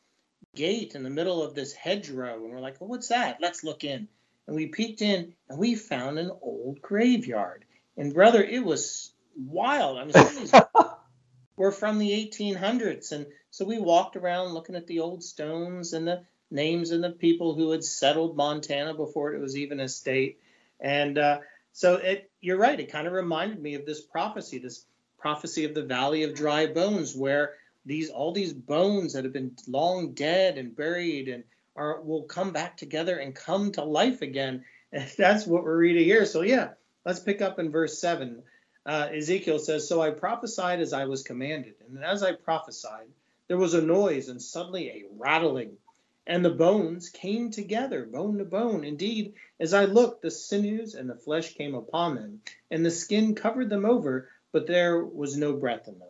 gate 0.54 0.94
in 0.94 1.02
the 1.02 1.10
middle 1.10 1.42
of 1.42 1.54
this 1.54 1.72
hedgerow. 1.72 2.34
And 2.34 2.50
we're 2.50 2.60
like, 2.60 2.80
well, 2.80 2.88
what's 2.88 3.08
that? 3.08 3.38
Let's 3.40 3.62
look 3.62 3.84
in. 3.84 4.08
And 4.46 4.56
we 4.56 4.66
peeked 4.66 5.02
in 5.02 5.34
and 5.48 5.58
we 5.58 5.74
found 5.74 6.18
an 6.18 6.30
old 6.42 6.80
graveyard. 6.80 7.64
And 7.96 8.14
brother, 8.14 8.42
it 8.42 8.64
was 8.64 9.12
wild. 9.36 9.98
I 9.98 10.04
mean, 10.04 10.12
some 10.12 10.26
of 10.26 10.34
these 10.34 10.52
were 11.56 11.72
from 11.72 11.98
the 11.98 12.10
1800s. 12.10 13.12
And 13.12 13.26
so 13.50 13.64
we 13.64 13.78
walked 13.78 14.16
around 14.16 14.54
looking 14.54 14.76
at 14.76 14.86
the 14.86 15.00
old 15.00 15.22
stones 15.22 15.92
and 15.92 16.06
the 16.06 16.24
names 16.50 16.90
and 16.90 17.02
the 17.02 17.10
people 17.10 17.54
who 17.54 17.70
had 17.70 17.84
settled 17.84 18.36
Montana 18.36 18.94
before 18.94 19.34
it 19.34 19.40
was 19.40 19.56
even 19.56 19.80
a 19.80 19.88
state. 19.88 20.40
And 20.80 21.18
uh, 21.18 21.40
so 21.72 21.96
it, 21.96 22.30
you're 22.40 22.58
right. 22.58 22.78
It 22.78 22.92
kind 22.92 23.06
of 23.06 23.12
reminded 23.12 23.60
me 23.60 23.74
of 23.74 23.86
this 23.86 24.00
prophecy, 24.00 24.58
this 24.58 24.84
prophecy 25.18 25.64
of 25.64 25.74
the 25.74 25.82
Valley 25.82 26.22
of 26.22 26.34
Dry 26.34 26.66
Bones, 26.66 27.16
where 27.16 27.54
these 27.86 28.10
all 28.10 28.32
these 28.32 28.52
bones 28.52 29.12
that 29.12 29.24
have 29.24 29.32
been 29.32 29.56
long 29.66 30.12
dead 30.12 30.58
and 30.58 30.76
buried 30.76 31.28
and 31.28 31.44
are 31.74 32.00
will 32.02 32.24
come 32.24 32.52
back 32.52 32.76
together 32.76 33.16
and 33.18 33.34
come 33.34 33.72
to 33.72 33.84
life 33.84 34.22
again. 34.22 34.64
And 34.92 35.08
that's 35.18 35.46
what 35.46 35.64
we're 35.64 35.78
reading 35.78 36.04
here. 36.04 36.26
So 36.26 36.42
yeah, 36.42 36.70
let's 37.04 37.20
pick 37.20 37.40
up 37.40 37.58
in 37.58 37.70
verse 37.70 37.98
seven. 37.98 38.42
Uh, 38.84 39.08
Ezekiel 39.12 39.58
says, 39.58 39.88
"So 39.88 40.02
I 40.02 40.10
prophesied 40.10 40.80
as 40.80 40.92
I 40.92 41.06
was 41.06 41.22
commanded, 41.22 41.74
and 41.88 42.04
as 42.04 42.22
I 42.22 42.32
prophesied, 42.32 43.08
there 43.48 43.56
was 43.56 43.74
a 43.74 43.82
noise 43.82 44.28
and 44.28 44.42
suddenly 44.42 44.88
a 44.88 45.04
rattling." 45.16 45.78
and 46.26 46.44
the 46.44 46.50
bones 46.50 47.08
came 47.08 47.50
together, 47.50 48.04
bone 48.04 48.38
to 48.38 48.44
bone. 48.44 48.82
Indeed, 48.84 49.34
as 49.60 49.72
I 49.72 49.84
looked, 49.84 50.22
the 50.22 50.30
sinews 50.30 50.94
and 50.94 51.08
the 51.08 51.14
flesh 51.14 51.54
came 51.54 51.74
upon 51.74 52.16
them, 52.16 52.40
and 52.70 52.84
the 52.84 52.90
skin 52.90 53.34
covered 53.34 53.70
them 53.70 53.84
over, 53.84 54.28
but 54.52 54.66
there 54.66 55.04
was 55.04 55.36
no 55.36 55.52
breath 55.52 55.86
in 55.86 55.98
them. 55.98 56.08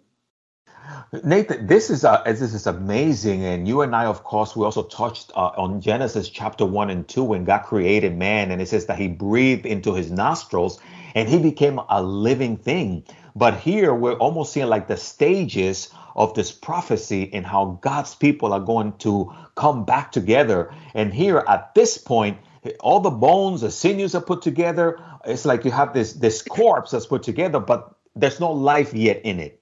Nathan, 1.25 1.66
this 1.66 1.90
is 1.90 2.05
uh, 2.05 2.23
this 2.25 2.40
is 2.43 2.66
amazing, 2.66 3.45
and 3.45 3.66
you 3.66 3.83
and 3.83 3.95
I, 3.97 4.07
of 4.07 4.25
course, 4.25 4.57
we 4.57 4.64
also 4.64 4.83
touched 4.83 5.33
uh, 5.35 5.52
on 5.57 5.81
Genesis 5.81 6.28
chapter 6.28 6.66
one 6.66 6.90
and 6.90 7.07
two 7.09 7.25
when 7.25 7.45
God 7.45 7.61
created 7.61 8.16
man, 8.16 8.50
and 8.50 8.61
it 8.62 8.69
says 8.69 8.87
that 8.87 8.99
He 8.99 9.09
breathed 9.09 9.66
into 9.66 9.95
his 9.95 10.11
nostrils, 10.11 10.81
and 11.14 11.28
he 11.28 11.38
became 11.38 11.81
a 11.88 12.02
living 12.02 12.57
thing. 12.57 13.05
But 13.35 13.59
here 13.59 13.95
we're 13.95 14.19
almost 14.19 14.52
seeing 14.52 14.69
like 14.69 14.88
the 14.88 14.97
stages 14.97 15.90
of 16.14 16.35
this 16.35 16.52
prophecy 16.52 17.31
and 17.33 17.47
how 17.47 17.78
God's 17.83 18.14
people 18.14 18.52
are 18.52 18.61
going 18.61 18.93
to 18.99 19.33
come 19.55 19.85
back 19.85 20.12
together. 20.12 20.73
And 20.95 21.12
here 21.12 21.45
at 21.49 21.75
this 21.75 21.99
point, 21.99 22.38
all 22.81 23.00
the 23.00 23.11
bones, 23.11 23.61
the 23.62 23.71
sinews 23.71 24.14
are 24.14 24.21
put 24.23 24.43
together. 24.43 25.00
It's 25.25 25.45
like 25.45 25.64
you 25.64 25.71
have 25.71 25.95
this 25.95 26.14
this 26.14 26.43
corpse 26.43 26.90
that's 26.93 27.07
put 27.07 27.23
together, 27.23 27.61
but 27.61 27.97
there's 28.14 28.40
no 28.40 28.52
life 28.52 28.95
yet 28.95 29.23
in 29.25 29.40
it. 29.40 29.61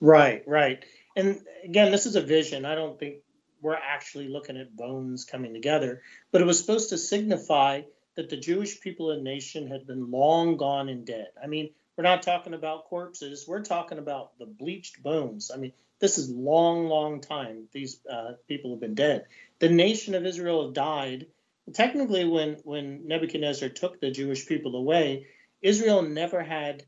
Right, 0.00 0.42
right. 0.46 0.84
And 1.16 1.40
again, 1.64 1.90
this 1.92 2.06
is 2.06 2.16
a 2.16 2.20
vision. 2.20 2.64
I 2.64 2.74
don't 2.74 2.98
think 2.98 3.16
we're 3.62 3.74
actually 3.74 4.28
looking 4.28 4.56
at 4.58 4.76
bones 4.76 5.24
coming 5.24 5.54
together, 5.54 6.02
but 6.30 6.42
it 6.42 6.46
was 6.46 6.58
supposed 6.58 6.90
to 6.90 6.98
signify 6.98 7.82
that 8.16 8.28
the 8.28 8.36
Jewish 8.36 8.80
people 8.80 9.10
and 9.10 9.24
nation 9.24 9.68
had 9.68 9.86
been 9.86 10.10
long 10.10 10.56
gone 10.56 10.88
and 10.88 11.06
dead. 11.06 11.28
I 11.42 11.46
mean, 11.46 11.70
we're 11.96 12.04
not 12.04 12.22
talking 12.22 12.54
about 12.54 12.84
corpses. 12.84 13.46
We're 13.46 13.62
talking 13.62 13.98
about 13.98 14.38
the 14.38 14.46
bleached 14.46 15.02
bones. 15.02 15.50
I 15.52 15.56
mean, 15.56 15.72
this 16.00 16.18
is 16.18 16.28
long, 16.28 16.86
long 16.88 17.20
time. 17.20 17.68
These 17.72 18.00
uh, 18.10 18.32
people 18.48 18.72
have 18.72 18.80
been 18.80 18.94
dead. 18.94 19.26
The 19.60 19.68
nation 19.68 20.14
of 20.14 20.26
Israel 20.26 20.70
died. 20.72 21.26
Technically, 21.72 22.24
when 22.24 22.58
when 22.64 23.06
Nebuchadnezzar 23.06 23.70
took 23.70 24.00
the 24.00 24.10
Jewish 24.10 24.46
people 24.46 24.76
away, 24.76 25.28
Israel 25.62 26.02
never 26.02 26.42
had 26.42 26.84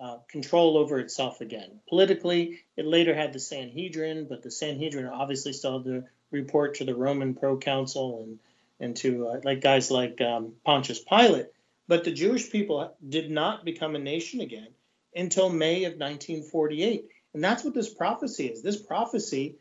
uh, 0.00 0.18
control 0.28 0.78
over 0.78 0.98
itself 0.98 1.40
again. 1.40 1.80
Politically, 1.88 2.60
it 2.76 2.86
later 2.86 3.14
had 3.14 3.32
the 3.32 3.40
Sanhedrin, 3.40 4.26
but 4.28 4.42
the 4.42 4.50
Sanhedrin 4.50 5.06
obviously 5.06 5.52
still 5.52 5.78
had 5.78 5.84
to 5.84 6.04
report 6.30 6.76
to 6.76 6.84
the 6.84 6.94
Roman 6.94 7.34
proconsul 7.34 8.22
and 8.22 8.38
and 8.80 8.96
to 8.96 9.28
uh, 9.28 9.40
like 9.44 9.60
guys 9.60 9.90
like 9.90 10.20
um, 10.22 10.54
Pontius 10.64 11.00
Pilate. 11.00 11.48
But 11.86 12.04
the 12.04 12.12
Jewish 12.12 12.50
people 12.50 12.94
did 13.06 13.30
not 13.30 13.64
become 13.64 13.94
a 13.94 13.98
nation 13.98 14.40
again 14.40 14.68
until 15.14 15.50
May 15.50 15.84
of 15.84 15.94
1948. 15.94 17.08
And 17.34 17.44
that's 17.44 17.62
what 17.62 17.74
this 17.74 17.92
prophecy 17.92 18.46
is. 18.46 18.62
This 18.62 18.80
prophecy, 18.80 19.56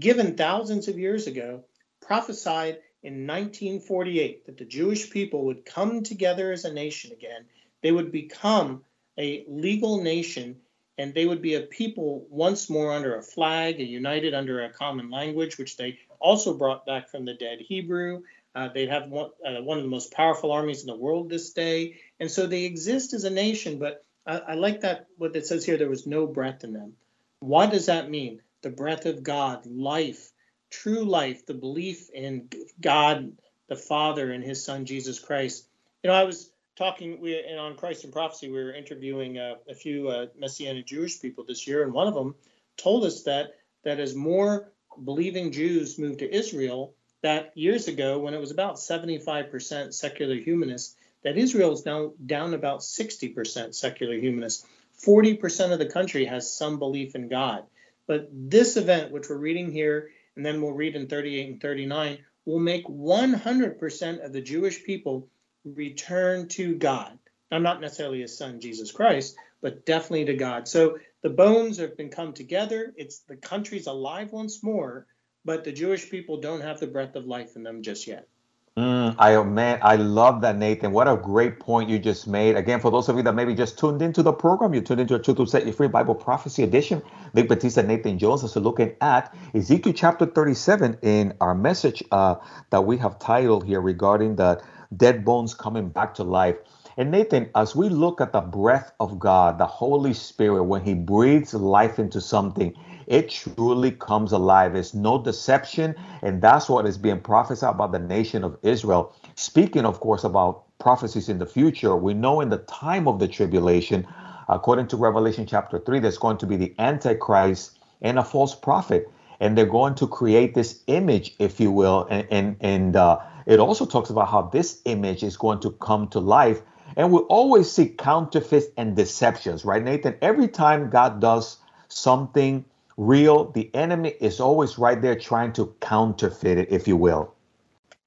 given 0.00 0.36
thousands 0.36 0.88
of 0.88 0.98
years 0.98 1.26
ago, 1.26 1.64
prophesied 2.00 2.78
in 3.02 3.26
1948 3.26 4.46
that 4.46 4.58
the 4.58 4.64
Jewish 4.64 5.10
people 5.10 5.44
would 5.46 5.64
come 5.64 6.02
together 6.02 6.50
as 6.50 6.64
a 6.64 6.72
nation 6.72 7.12
again. 7.12 7.44
They 7.82 7.92
would 7.92 8.10
become 8.10 8.82
a 9.18 9.44
legal 9.48 10.02
nation 10.02 10.56
and 11.00 11.14
they 11.14 11.24
would 11.24 11.40
be 11.40 11.54
a 11.54 11.62
people 11.62 12.26
once 12.28 12.68
more 12.68 12.92
under 12.92 13.16
a 13.16 13.22
flag, 13.22 13.80
and 13.80 13.88
united 13.88 14.34
under 14.34 14.62
a 14.62 14.70
common 14.70 15.10
language, 15.10 15.56
which 15.56 15.78
they 15.78 15.98
also 16.18 16.52
brought 16.52 16.84
back 16.84 17.08
from 17.08 17.24
the 17.24 17.32
dead 17.32 17.58
Hebrew. 17.58 18.22
Uh, 18.54 18.68
they'd 18.68 18.90
have 18.90 19.08
one, 19.08 19.30
uh, 19.46 19.62
one 19.62 19.78
of 19.78 19.84
the 19.84 19.88
most 19.88 20.12
powerful 20.12 20.52
armies 20.52 20.82
in 20.82 20.88
the 20.88 20.96
world 20.96 21.30
this 21.30 21.52
day. 21.52 22.00
And 22.18 22.30
so 22.30 22.46
they 22.46 22.64
exist 22.64 23.14
as 23.14 23.24
a 23.24 23.30
nation, 23.30 23.78
but 23.78 24.04
I, 24.26 24.38
I 24.38 24.54
like 24.54 24.82
that 24.82 25.06
what 25.16 25.34
it 25.34 25.46
says 25.46 25.64
here 25.64 25.78
there 25.78 25.88
was 25.88 26.06
no 26.06 26.26
breath 26.26 26.64
in 26.64 26.74
them. 26.74 26.92
What 27.38 27.70
does 27.70 27.86
that 27.86 28.10
mean? 28.10 28.42
The 28.60 28.68
breath 28.68 29.06
of 29.06 29.22
God, 29.22 29.64
life, 29.64 30.30
true 30.68 31.04
life, 31.04 31.46
the 31.46 31.54
belief 31.54 32.10
in 32.10 32.50
God 32.78 33.32
the 33.68 33.76
Father 33.76 34.32
and 34.32 34.44
his 34.44 34.62
Son 34.62 34.84
Jesus 34.84 35.18
Christ. 35.18 35.66
You 36.02 36.10
know, 36.10 36.16
I 36.16 36.24
was 36.24 36.50
talking 36.80 37.20
we 37.20 37.38
and 37.38 37.60
on 37.60 37.76
Christ 37.76 38.04
and 38.04 38.12
Prophecy, 38.12 38.48
we 38.48 38.54
were 38.54 38.72
interviewing 38.72 39.38
uh, 39.38 39.56
a 39.68 39.74
few 39.74 40.08
uh, 40.08 40.26
Messianic 40.38 40.86
Jewish 40.86 41.20
people 41.20 41.44
this 41.44 41.66
year, 41.66 41.82
and 41.84 41.92
one 41.92 42.08
of 42.08 42.14
them 42.14 42.34
told 42.78 43.04
us 43.04 43.24
that 43.24 43.56
that 43.84 44.00
as 44.00 44.14
more 44.14 44.72
believing 45.04 45.52
Jews 45.52 45.98
moved 45.98 46.20
to 46.20 46.34
Israel, 46.34 46.94
that 47.20 47.52
years 47.54 47.86
ago, 47.86 48.18
when 48.18 48.32
it 48.32 48.40
was 48.40 48.50
about 48.50 48.76
75% 48.76 49.92
secular 49.92 50.36
humanist, 50.36 50.96
that 51.22 51.36
Israel 51.36 51.72
is 51.72 51.84
now 51.84 52.12
down 52.24 52.54
about 52.54 52.80
60% 52.80 53.74
secular 53.74 54.18
humanist. 54.18 54.66
40% 55.04 55.72
of 55.72 55.78
the 55.78 55.86
country 55.86 56.24
has 56.24 56.52
some 56.52 56.78
belief 56.78 57.14
in 57.14 57.28
God. 57.28 57.64
But 58.06 58.28
this 58.32 58.78
event, 58.78 59.12
which 59.12 59.28
we're 59.28 59.36
reading 59.36 59.70
here, 59.70 60.10
and 60.34 60.44
then 60.44 60.62
we'll 60.62 60.72
read 60.72 60.96
in 60.96 61.08
38 61.08 61.48
and 61.48 61.60
39, 61.60 62.18
will 62.46 62.58
make 62.58 62.86
100% 62.86 64.24
of 64.24 64.32
the 64.32 64.40
Jewish 64.40 64.82
people 64.82 65.28
return 65.64 66.48
to 66.48 66.74
God. 66.76 67.18
Now, 67.50 67.58
not 67.58 67.80
necessarily 67.80 68.20
his 68.20 68.36
son, 68.36 68.60
Jesus 68.60 68.92
Christ, 68.92 69.36
but 69.60 69.84
definitely 69.84 70.26
to 70.26 70.34
God. 70.34 70.68
So 70.68 70.98
the 71.22 71.30
bones 71.30 71.78
have 71.78 71.96
been 71.96 72.10
come 72.10 72.32
together. 72.32 72.94
It's 72.96 73.20
the 73.20 73.36
country's 73.36 73.86
alive 73.86 74.32
once 74.32 74.62
more, 74.62 75.06
but 75.44 75.64
the 75.64 75.72
Jewish 75.72 76.10
people 76.10 76.40
don't 76.40 76.60
have 76.60 76.80
the 76.80 76.86
breath 76.86 77.16
of 77.16 77.26
life 77.26 77.56
in 77.56 77.62
them 77.62 77.82
just 77.82 78.06
yet. 78.06 78.28
Mm, 78.76 79.16
I 79.18 79.42
man, 79.42 79.80
I 79.82 79.96
love 79.96 80.42
that, 80.42 80.56
Nathan. 80.56 80.92
What 80.92 81.08
a 81.08 81.16
great 81.16 81.58
point 81.58 81.90
you 81.90 81.98
just 81.98 82.28
made. 82.28 82.56
Again, 82.56 82.80
for 82.80 82.90
those 82.90 83.08
of 83.08 83.16
you 83.16 83.22
that 83.24 83.34
maybe 83.34 83.54
just 83.54 83.78
tuned 83.78 84.00
into 84.00 84.22
the 84.22 84.32
program, 84.32 84.72
you 84.72 84.80
tuned 84.80 85.00
into 85.00 85.16
a 85.16 85.18
Truth 85.18 85.38
to 85.38 85.46
Set 85.46 85.66
You 85.66 85.72
Free 85.72 85.88
Bible 85.88 86.14
Prophecy 86.14 86.62
Edition. 86.62 87.02
Vic 87.34 87.48
Batista, 87.48 87.82
Nathan 87.82 88.16
Jones 88.16 88.44
is 88.44 88.54
looking 88.54 88.94
at 89.00 89.34
Ezekiel 89.54 89.92
chapter 89.92 90.24
37 90.24 90.98
in 91.02 91.34
our 91.40 91.54
message 91.54 92.02
uh, 92.12 92.36
that 92.70 92.82
we 92.82 92.96
have 92.96 93.18
titled 93.18 93.66
here 93.66 93.80
regarding 93.80 94.36
the 94.36 94.62
dead 94.96 95.24
bones 95.24 95.54
coming 95.54 95.88
back 95.90 96.14
to 96.14 96.24
life. 96.24 96.56
And 96.96 97.10
Nathan, 97.10 97.50
as 97.54 97.76
we 97.76 97.88
look 97.88 98.20
at 98.20 98.32
the 98.32 98.40
breath 98.42 98.92
of 99.00 99.18
God, 99.18 99.58
the 99.58 99.66
Holy 99.66 100.14
Spirit, 100.14 100.64
when 100.64 100.82
He 100.84 100.94
breathes 100.94 101.54
life 101.54 101.98
into 101.98 102.20
something, 102.20 102.74
it 103.06 103.30
truly 103.30 103.92
comes 103.92 104.32
alive. 104.32 104.76
It's 104.76 104.94
no 104.94 105.22
deception. 105.22 105.94
And 106.22 106.42
that's 106.42 106.68
what 106.68 106.86
is 106.86 106.98
being 106.98 107.20
prophesied 107.20 107.74
about 107.76 107.92
the 107.92 107.98
nation 108.00 108.44
of 108.44 108.58
Israel. 108.62 109.14
Speaking, 109.36 109.86
of 109.86 110.00
course, 110.00 110.24
about 110.24 110.64
prophecies 110.78 111.28
in 111.28 111.38
the 111.38 111.46
future, 111.46 111.96
we 111.96 112.14
know 112.14 112.40
in 112.40 112.50
the 112.50 112.58
time 112.58 113.08
of 113.08 113.18
the 113.20 113.28
tribulation, 113.28 114.06
according 114.48 114.88
to 114.88 114.96
Revelation 114.98 115.46
chapter 115.46 115.78
3, 115.78 116.00
there's 116.00 116.18
going 116.18 116.38
to 116.38 116.46
be 116.46 116.56
the 116.56 116.74
Antichrist 116.78 117.78
and 118.02 118.18
a 118.18 118.24
false 118.24 118.54
prophet. 118.54 119.10
And 119.40 119.58
they're 119.58 119.66
going 119.66 119.94
to 119.96 120.06
create 120.06 120.54
this 120.54 120.80
image, 120.88 121.34
if 121.38 121.60
you 121.60 121.72
will, 121.72 122.06
and 122.10 122.26
and, 122.30 122.56
and 122.60 122.96
uh, 122.96 123.18
it 123.46 123.60
also 123.60 123.86
talks 123.86 124.10
about 124.10 124.28
how 124.28 124.42
this 124.42 124.80
image 124.84 125.22
is 125.22 125.36
going 125.36 125.60
to 125.60 125.70
come 125.70 126.08
to 126.08 126.20
life. 126.20 126.62
And 126.96 127.12
we 127.12 127.20
always 127.20 127.70
see 127.70 127.88
counterfeits 127.88 128.66
and 128.76 128.96
deceptions, 128.96 129.64
right, 129.64 129.82
Nathan? 129.82 130.16
Every 130.20 130.48
time 130.48 130.90
God 130.90 131.20
does 131.20 131.58
something 131.88 132.64
real, 132.96 133.50
the 133.52 133.70
enemy 133.74 134.14
is 134.20 134.40
always 134.40 134.78
right 134.78 135.00
there 135.00 135.14
trying 135.14 135.52
to 135.54 135.74
counterfeit 135.80 136.58
it, 136.58 136.72
if 136.72 136.88
you 136.88 136.96
will. 136.96 137.34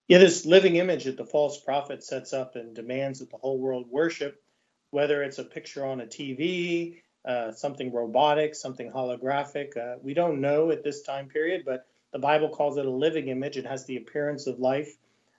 Yeah, 0.07 0.17
this 0.17 0.45
living 0.45 0.75
image 0.75 1.05
that 1.05 1.17
the 1.17 1.25
false 1.25 1.59
prophet 1.59 2.03
sets 2.03 2.33
up 2.33 2.55
and 2.55 2.75
demands 2.75 3.19
that 3.19 3.31
the 3.31 3.37
whole 3.37 3.57
world 3.57 3.87
worship, 3.89 4.41
whether 4.91 5.23
it's 5.23 5.39
a 5.39 5.43
picture 5.43 5.85
on 5.85 6.01
a 6.01 6.05
TV, 6.05 7.01
uh, 7.25 7.51
something 7.51 7.91
robotic, 7.91 8.53
something 8.53 8.91
holographic, 8.91 9.77
uh, 9.77 9.97
we 10.03 10.13
don't 10.13 10.41
know 10.41 10.71
at 10.71 10.83
this 10.83 11.01
time 11.03 11.27
period, 11.29 11.63
but 11.65 11.87
the 12.11 12.19
Bible 12.19 12.49
calls 12.49 12.77
it 12.77 12.85
a 12.85 12.89
living 12.89 13.29
image. 13.29 13.57
It 13.57 13.65
has 13.65 13.85
the 13.85 13.97
appearance 13.97 14.45
of 14.45 14.59
life. 14.59 14.97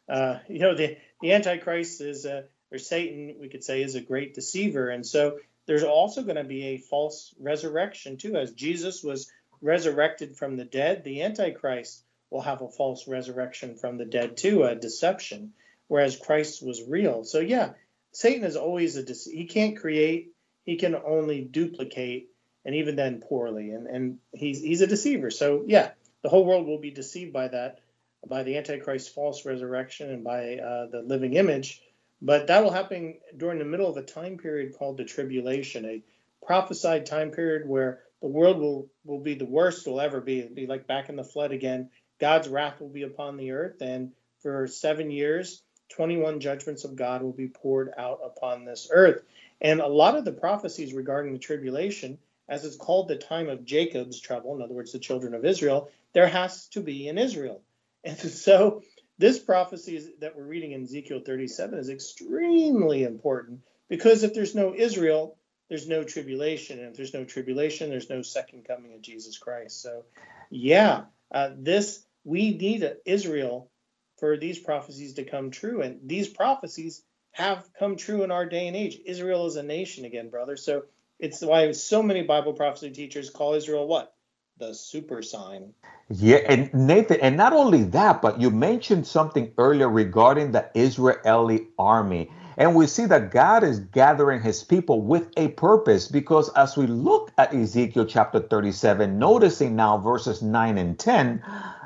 Uh, 0.08 0.38
you 0.48 0.58
know, 0.58 0.74
the, 0.74 0.96
the 1.20 1.32
Antichrist 1.32 2.00
is, 2.00 2.26
or 2.26 2.78
Satan, 2.78 3.36
we 3.40 3.48
could 3.48 3.64
say, 3.64 3.82
is 3.82 3.94
a 3.94 4.00
great 4.00 4.34
deceiver. 4.34 4.90
And 4.90 5.06
so 5.06 5.38
there's 5.66 5.84
also 5.84 6.22
going 6.22 6.36
to 6.36 6.44
be 6.44 6.64
a 6.64 6.78
false 6.78 7.34
resurrection, 7.40 8.16
too. 8.16 8.36
As 8.36 8.52
Jesus 8.52 9.02
was 9.02 9.30
resurrected 9.62 10.36
from 10.36 10.56
the 10.56 10.64
dead, 10.64 11.04
the 11.04 11.22
Antichrist 11.22 12.04
will 12.30 12.42
have 12.42 12.60
a 12.60 12.68
false 12.68 13.08
resurrection 13.08 13.76
from 13.76 13.96
the 13.96 14.04
dead, 14.04 14.36
too, 14.36 14.64
a 14.64 14.74
deception, 14.74 15.52
whereas 15.88 16.16
Christ 16.16 16.62
was 16.62 16.82
real. 16.86 17.24
So, 17.24 17.40
yeah, 17.40 17.70
Satan 18.12 18.44
is 18.44 18.56
always 18.56 18.96
a, 18.96 19.02
dece- 19.02 19.32
he 19.32 19.46
can't 19.46 19.78
create, 19.78 20.32
he 20.64 20.76
can 20.76 20.94
only 20.94 21.42
duplicate, 21.42 22.28
and 22.64 22.74
even 22.74 22.96
then 22.96 23.22
poorly. 23.26 23.70
And, 23.70 23.86
and 23.86 24.18
he's, 24.32 24.60
he's 24.60 24.80
a 24.80 24.86
deceiver. 24.86 25.30
So, 25.30 25.64
yeah, 25.66 25.92
the 26.22 26.28
whole 26.28 26.44
world 26.44 26.66
will 26.66 26.80
be 26.80 26.90
deceived 26.90 27.32
by 27.32 27.48
that 27.48 27.80
by 28.28 28.42
the 28.42 28.56
Antichrist's 28.56 29.08
false 29.08 29.44
resurrection 29.44 30.10
and 30.10 30.24
by 30.24 30.56
uh, 30.56 30.86
the 30.86 31.02
living 31.04 31.34
image. 31.34 31.82
But 32.22 32.46
that 32.46 32.62
will 32.62 32.70
happen 32.70 33.18
during 33.36 33.58
the 33.58 33.64
middle 33.64 33.88
of 33.88 33.96
a 33.96 34.02
time 34.02 34.38
period 34.38 34.74
called 34.78 34.96
the 34.96 35.04
tribulation, 35.04 35.84
a 35.84 36.02
prophesied 36.44 37.06
time 37.06 37.30
period 37.30 37.68
where 37.68 38.00
the 38.22 38.28
world 38.28 38.58
will, 38.58 38.88
will 39.04 39.20
be 39.20 39.34
the 39.34 39.44
worst 39.44 39.86
it'll 39.86 40.00
ever 40.00 40.20
be. 40.20 40.40
It'll 40.40 40.54
be 40.54 40.66
like 40.66 40.86
back 40.86 41.08
in 41.08 41.16
the 41.16 41.24
flood 41.24 41.52
again, 41.52 41.90
God's 42.18 42.48
wrath 42.48 42.80
will 42.80 42.88
be 42.88 43.02
upon 43.02 43.36
the 43.36 43.50
earth, 43.50 43.82
and 43.82 44.12
for 44.40 44.66
seven 44.66 45.10
years, 45.10 45.62
21 45.90 46.40
judgments 46.40 46.84
of 46.84 46.96
God 46.96 47.22
will 47.22 47.32
be 47.32 47.48
poured 47.48 47.92
out 47.98 48.20
upon 48.24 48.64
this 48.64 48.88
earth. 48.90 49.22
And 49.60 49.80
a 49.80 49.86
lot 49.86 50.16
of 50.16 50.24
the 50.24 50.32
prophecies 50.32 50.94
regarding 50.94 51.32
the 51.32 51.38
tribulation, 51.38 52.18
as 52.48 52.64
it's 52.64 52.76
called 52.76 53.08
the 53.08 53.16
time 53.16 53.48
of 53.48 53.64
Jacob's 53.64 54.20
trouble, 54.20 54.56
in 54.56 54.62
other 54.62 54.74
words, 54.74 54.92
the 54.92 54.98
children 54.98 55.34
of 55.34 55.44
Israel, 55.44 55.90
there 56.12 56.28
has 56.28 56.68
to 56.68 56.80
be 56.80 57.08
in 57.08 57.18
Israel. 57.18 57.62
And 58.04 58.18
so 58.18 58.82
this 59.18 59.38
prophecy 59.38 60.12
that 60.20 60.36
we're 60.36 60.44
reading 60.44 60.72
in 60.72 60.82
Ezekiel 60.82 61.22
37 61.24 61.78
is 61.78 61.88
extremely 61.88 63.04
important 63.04 63.60
because 63.88 64.22
if 64.22 64.34
there's 64.34 64.54
no 64.54 64.74
Israel, 64.74 65.36
there's 65.68 65.88
no 65.88 66.04
tribulation. 66.04 66.78
And 66.78 66.88
if 66.88 66.96
there's 66.96 67.14
no 67.14 67.24
tribulation, 67.24 67.90
there's 67.90 68.10
no 68.10 68.22
second 68.22 68.66
coming 68.66 68.94
of 68.94 69.02
Jesus 69.02 69.38
Christ. 69.38 69.80
So, 69.80 70.04
yeah, 70.50 71.04
uh, 71.32 71.50
this 71.56 72.04
we 72.24 72.56
need 72.56 72.88
Israel 73.04 73.70
for 74.18 74.36
these 74.36 74.58
prophecies 74.58 75.14
to 75.14 75.24
come 75.24 75.50
true. 75.50 75.82
And 75.82 76.00
these 76.04 76.28
prophecies 76.28 77.02
have 77.32 77.68
come 77.78 77.96
true 77.96 78.22
in 78.22 78.30
our 78.30 78.46
day 78.46 78.68
and 78.68 78.76
age. 78.76 78.98
Israel 79.04 79.46
is 79.46 79.56
a 79.56 79.62
nation 79.62 80.04
again, 80.04 80.30
brother. 80.30 80.56
So 80.56 80.84
it's 81.18 81.40
why 81.40 81.70
so 81.72 82.02
many 82.02 82.22
Bible 82.22 82.52
prophecy 82.52 82.90
teachers 82.90 83.30
call 83.30 83.54
Israel 83.54 83.86
what? 83.86 84.14
The 84.58 84.74
super 84.74 85.20
sign. 85.22 85.74
Yeah, 86.10 86.38
and 86.48 86.72
Nathan, 86.74 87.20
and 87.20 87.36
not 87.36 87.52
only 87.52 87.84
that, 87.84 88.22
but 88.22 88.40
you 88.40 88.50
mentioned 88.50 89.06
something 89.06 89.52
earlier 89.58 89.90
regarding 89.90 90.52
the 90.52 90.70
Israeli 90.74 91.68
army. 91.78 92.30
And 92.56 92.74
we 92.76 92.86
see 92.88 93.06
that 93.06 93.30
God 93.30 93.64
is 93.64 93.80
gathering 93.80 94.42
his 94.42 94.64
people 94.64 95.02
with 95.02 95.28
a 95.36 95.48
purpose 95.48 96.08
because 96.08 96.48
as 96.54 96.76
we 96.78 96.86
look 96.86 97.32
at 97.38 97.54
Ezekiel 97.54 98.06
chapter 98.06 98.40
37, 98.40 99.18
noticing 99.18 99.76
now 99.76 99.98
verses 99.98 100.42
9 100.42 100.78
and 100.78 100.98
10, 100.98 101.42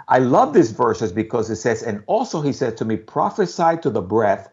I 0.08 0.20
love 0.20 0.54
these 0.54 0.70
verses 0.72 1.12
because 1.12 1.50
it 1.50 1.56
says, 1.56 1.82
And 1.82 2.04
also 2.06 2.42
he 2.42 2.52
said 2.54 2.76
to 2.78 2.86
me, 2.86 2.96
Prophesy 2.96 3.78
to 3.82 3.90
the 3.90 4.02
breath, 4.02 4.50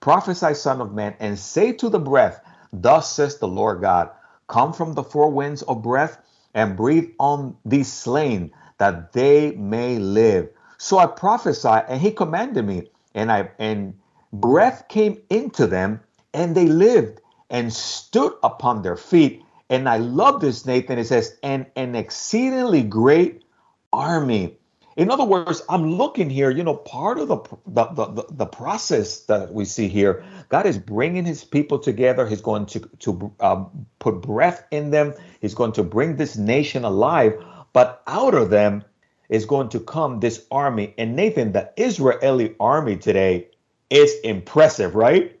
prophesy, 0.00 0.54
son 0.54 0.82
of 0.82 0.94
man, 0.94 1.14
and 1.20 1.38
say 1.38 1.72
to 1.74 1.88
the 1.88 2.00
breath, 2.00 2.42
Thus 2.72 3.10
says 3.12 3.38
the 3.38 3.48
Lord 3.48 3.80
God, 3.80 4.10
Come 4.48 4.74
from 4.74 4.94
the 4.94 5.04
four 5.04 5.30
winds 5.30 5.62
of 5.62 5.82
breath 5.82 6.18
and 6.54 6.76
breathe 6.76 7.10
on 7.18 7.56
these 7.64 7.92
slain 7.92 8.52
that 8.82 9.12
they 9.12 9.52
may 9.52 10.00
live. 10.00 10.48
So 10.76 10.98
I 10.98 11.06
prophesied, 11.06 11.84
and 11.88 12.00
he 12.00 12.10
commanded 12.10 12.66
me, 12.66 12.88
and 13.14 13.30
I 13.30 13.48
and 13.60 13.94
breath 14.32 14.88
came 14.88 15.22
into 15.30 15.68
them, 15.68 16.00
and 16.34 16.56
they 16.56 16.66
lived 16.66 17.20
and 17.48 17.72
stood 17.72 18.32
upon 18.42 18.82
their 18.82 18.96
feet. 18.96 19.44
And 19.70 19.88
I 19.88 19.98
love 19.98 20.40
this, 20.40 20.66
Nathan. 20.66 20.98
It 20.98 21.06
says, 21.06 21.38
and 21.44 21.66
an 21.76 21.94
exceedingly 21.94 22.82
great 22.82 23.44
army. 23.92 24.58
In 24.96 25.12
other 25.12 25.24
words, 25.24 25.62
I'm 25.68 25.92
looking 25.92 26.28
here, 26.28 26.50
you 26.50 26.64
know, 26.64 26.74
part 26.74 27.18
of 27.18 27.28
the, 27.28 27.38
the, 27.66 27.84
the, 27.86 28.26
the, 28.30 28.46
process 28.46 29.20
that 29.20 29.54
we 29.54 29.64
see 29.64 29.88
here, 29.88 30.22
God 30.50 30.66
is 30.66 30.76
bringing 30.76 31.24
his 31.24 31.44
people 31.44 31.78
together. 31.78 32.26
He's 32.26 32.42
going 32.42 32.66
to, 32.66 32.80
to 32.80 33.32
um, 33.40 33.86
put 34.00 34.20
breath 34.20 34.64
in 34.70 34.90
them. 34.90 35.14
He's 35.40 35.54
going 35.54 35.72
to 35.72 35.82
bring 35.82 36.16
this 36.16 36.36
nation 36.36 36.84
alive. 36.84 37.42
But 37.72 38.02
out 38.06 38.34
of 38.34 38.50
them 38.50 38.84
is 39.28 39.46
going 39.46 39.70
to 39.70 39.80
come 39.80 40.20
this 40.20 40.44
army. 40.50 40.94
And 40.98 41.16
Nathan, 41.16 41.52
the 41.52 41.72
Israeli 41.76 42.54
army 42.60 42.96
today 42.96 43.48
is 43.88 44.14
impressive, 44.24 44.94
right? 44.94 45.38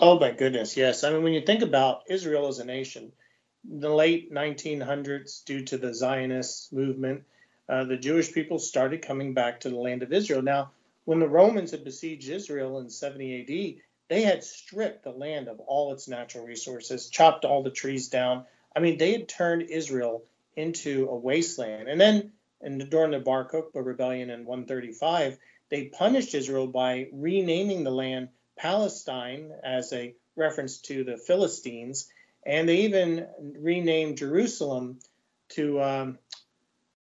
Oh 0.00 0.18
my 0.18 0.30
goodness, 0.30 0.76
yes. 0.76 1.02
I 1.02 1.10
mean, 1.10 1.22
when 1.22 1.32
you 1.32 1.40
think 1.40 1.62
about 1.62 2.02
Israel 2.08 2.48
as 2.48 2.58
a 2.58 2.64
nation, 2.64 3.12
in 3.68 3.80
the 3.80 3.92
late 3.92 4.32
1900s, 4.32 5.44
due 5.44 5.64
to 5.64 5.78
the 5.78 5.94
Zionist 5.94 6.72
movement, 6.72 7.24
uh, 7.68 7.84
the 7.84 7.96
Jewish 7.96 8.32
people 8.32 8.58
started 8.58 9.02
coming 9.02 9.34
back 9.34 9.60
to 9.60 9.70
the 9.70 9.76
land 9.76 10.02
of 10.02 10.12
Israel. 10.12 10.42
Now, 10.42 10.70
when 11.04 11.20
the 11.20 11.28
Romans 11.28 11.70
had 11.70 11.84
besieged 11.84 12.28
Israel 12.28 12.78
in 12.78 12.88
70 12.88 13.40
AD, 13.40 13.82
they 14.08 14.22
had 14.22 14.44
stripped 14.44 15.04
the 15.04 15.10
land 15.10 15.48
of 15.48 15.60
all 15.60 15.92
its 15.92 16.08
natural 16.08 16.46
resources, 16.46 17.08
chopped 17.08 17.44
all 17.44 17.62
the 17.62 17.70
trees 17.70 18.08
down. 18.08 18.44
I 18.74 18.80
mean, 18.80 18.98
they 18.98 19.12
had 19.12 19.28
turned 19.28 19.62
Israel 19.62 20.24
into 20.58 21.08
a 21.08 21.16
wasteland. 21.16 21.88
And 21.88 22.00
then, 22.00 22.32
and 22.60 22.90
during 22.90 23.12
the 23.12 23.20
Bar 23.20 23.48
Kokhba 23.48 23.84
rebellion 23.84 24.28
in 24.28 24.44
135, 24.44 25.38
they 25.70 25.84
punished 25.84 26.34
Israel 26.34 26.66
by 26.66 27.08
renaming 27.12 27.84
the 27.84 27.90
land 27.90 28.30
Palestine 28.56 29.52
as 29.62 29.92
a 29.92 30.14
reference 30.34 30.78
to 30.78 31.04
the 31.04 31.16
Philistines, 31.16 32.10
and 32.44 32.68
they 32.68 32.78
even 32.78 33.26
renamed 33.38 34.18
Jerusalem 34.18 34.98
to 35.50 35.80
um, 35.80 36.18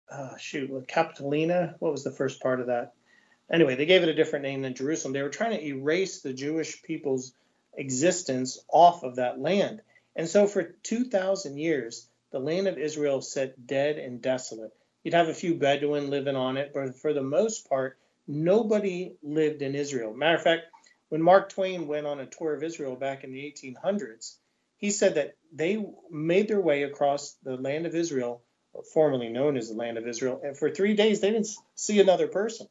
uh, 0.09 0.37
shoot 0.37 0.69
Capitolina. 0.87 1.75
What 1.79 1.91
was 1.91 2.03
the 2.03 2.11
first 2.11 2.41
part 2.41 2.61
of 2.61 2.67
that? 2.67 2.93
Anyway, 3.51 3.75
they 3.75 3.85
gave 3.85 4.03
it 4.03 4.09
a 4.09 4.13
different 4.13 4.43
name 4.43 4.61
than 4.61 4.75
Jerusalem. 4.75 5.13
They 5.13 5.23
were 5.23 5.29
trying 5.29 5.57
to 5.57 5.65
erase 5.65 6.21
the 6.21 6.33
Jewish 6.33 6.81
people's 6.83 7.33
existence 7.73 8.59
off 8.69 9.03
of 9.03 9.17
that 9.17 9.39
land. 9.39 9.81
And 10.15 10.29
so 10.29 10.47
for 10.47 10.63
2,000 10.83 11.57
years, 11.57 12.07
the 12.31 12.39
land 12.39 12.67
of 12.67 12.77
Israel 12.77 13.21
sat 13.21 13.67
dead 13.67 13.97
and 13.97 14.21
desolate. 14.21 14.71
You'd 15.03 15.13
have 15.13 15.27
a 15.27 15.33
few 15.33 15.55
Bedouin 15.55 16.09
living 16.09 16.35
on 16.35 16.57
it, 16.57 16.71
but 16.73 16.95
for 16.95 17.13
the 17.13 17.23
most 17.23 17.67
part, 17.67 17.97
nobody 18.27 19.15
lived 19.21 19.61
in 19.61 19.75
Israel. 19.75 20.13
Matter 20.13 20.37
of 20.37 20.43
fact, 20.43 20.63
when 21.09 21.21
Mark 21.21 21.49
Twain 21.49 21.87
went 21.87 22.07
on 22.07 22.19
a 22.19 22.25
tour 22.25 22.53
of 22.53 22.63
Israel 22.63 22.95
back 22.95 23.23
in 23.23 23.33
the 23.33 23.39
1800s, 23.41 24.35
he 24.77 24.91
said 24.91 25.15
that 25.15 25.35
they 25.53 25.85
made 26.09 26.47
their 26.47 26.61
way 26.61 26.83
across 26.83 27.33
the 27.43 27.57
land 27.57 27.85
of 27.85 27.95
Israel, 27.95 28.41
formerly 28.93 29.29
known 29.29 29.57
as 29.57 29.69
the 29.69 29.75
land 29.75 29.97
of 29.97 30.07
Israel, 30.07 30.39
and 30.43 30.57
for 30.57 30.69
three 30.69 30.95
days 30.95 31.19
they 31.19 31.31
didn't 31.31 31.49
see 31.75 31.99
another 31.99 32.27
person. 32.27 32.67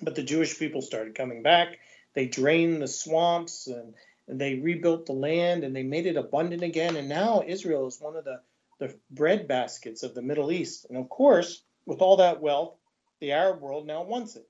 But 0.00 0.14
the 0.14 0.22
Jewish 0.22 0.58
people 0.58 0.80
started 0.80 1.14
coming 1.14 1.42
back. 1.42 1.78
They 2.14 2.26
drained 2.26 2.80
the 2.80 2.88
swamps 2.88 3.66
and, 3.66 3.94
and 4.28 4.40
they 4.40 4.54
rebuilt 4.54 5.06
the 5.06 5.12
land 5.12 5.64
and 5.64 5.74
they 5.74 5.82
made 5.82 6.06
it 6.06 6.16
abundant 6.16 6.62
again. 6.62 6.96
And 6.96 7.08
now 7.08 7.42
Israel 7.46 7.86
is 7.86 8.00
one 8.00 8.16
of 8.16 8.24
the, 8.24 8.40
the 8.80 8.96
bread 9.10 9.46
baskets 9.46 10.02
of 10.02 10.14
the 10.14 10.22
Middle 10.22 10.50
East. 10.50 10.86
And 10.88 10.98
of 10.98 11.08
course, 11.08 11.62
with 11.86 12.00
all 12.00 12.16
that 12.16 12.40
wealth, 12.40 12.74
the 13.20 13.32
Arab 13.32 13.60
world 13.60 13.86
now 13.86 14.02
wants 14.02 14.34
it. 14.34 14.48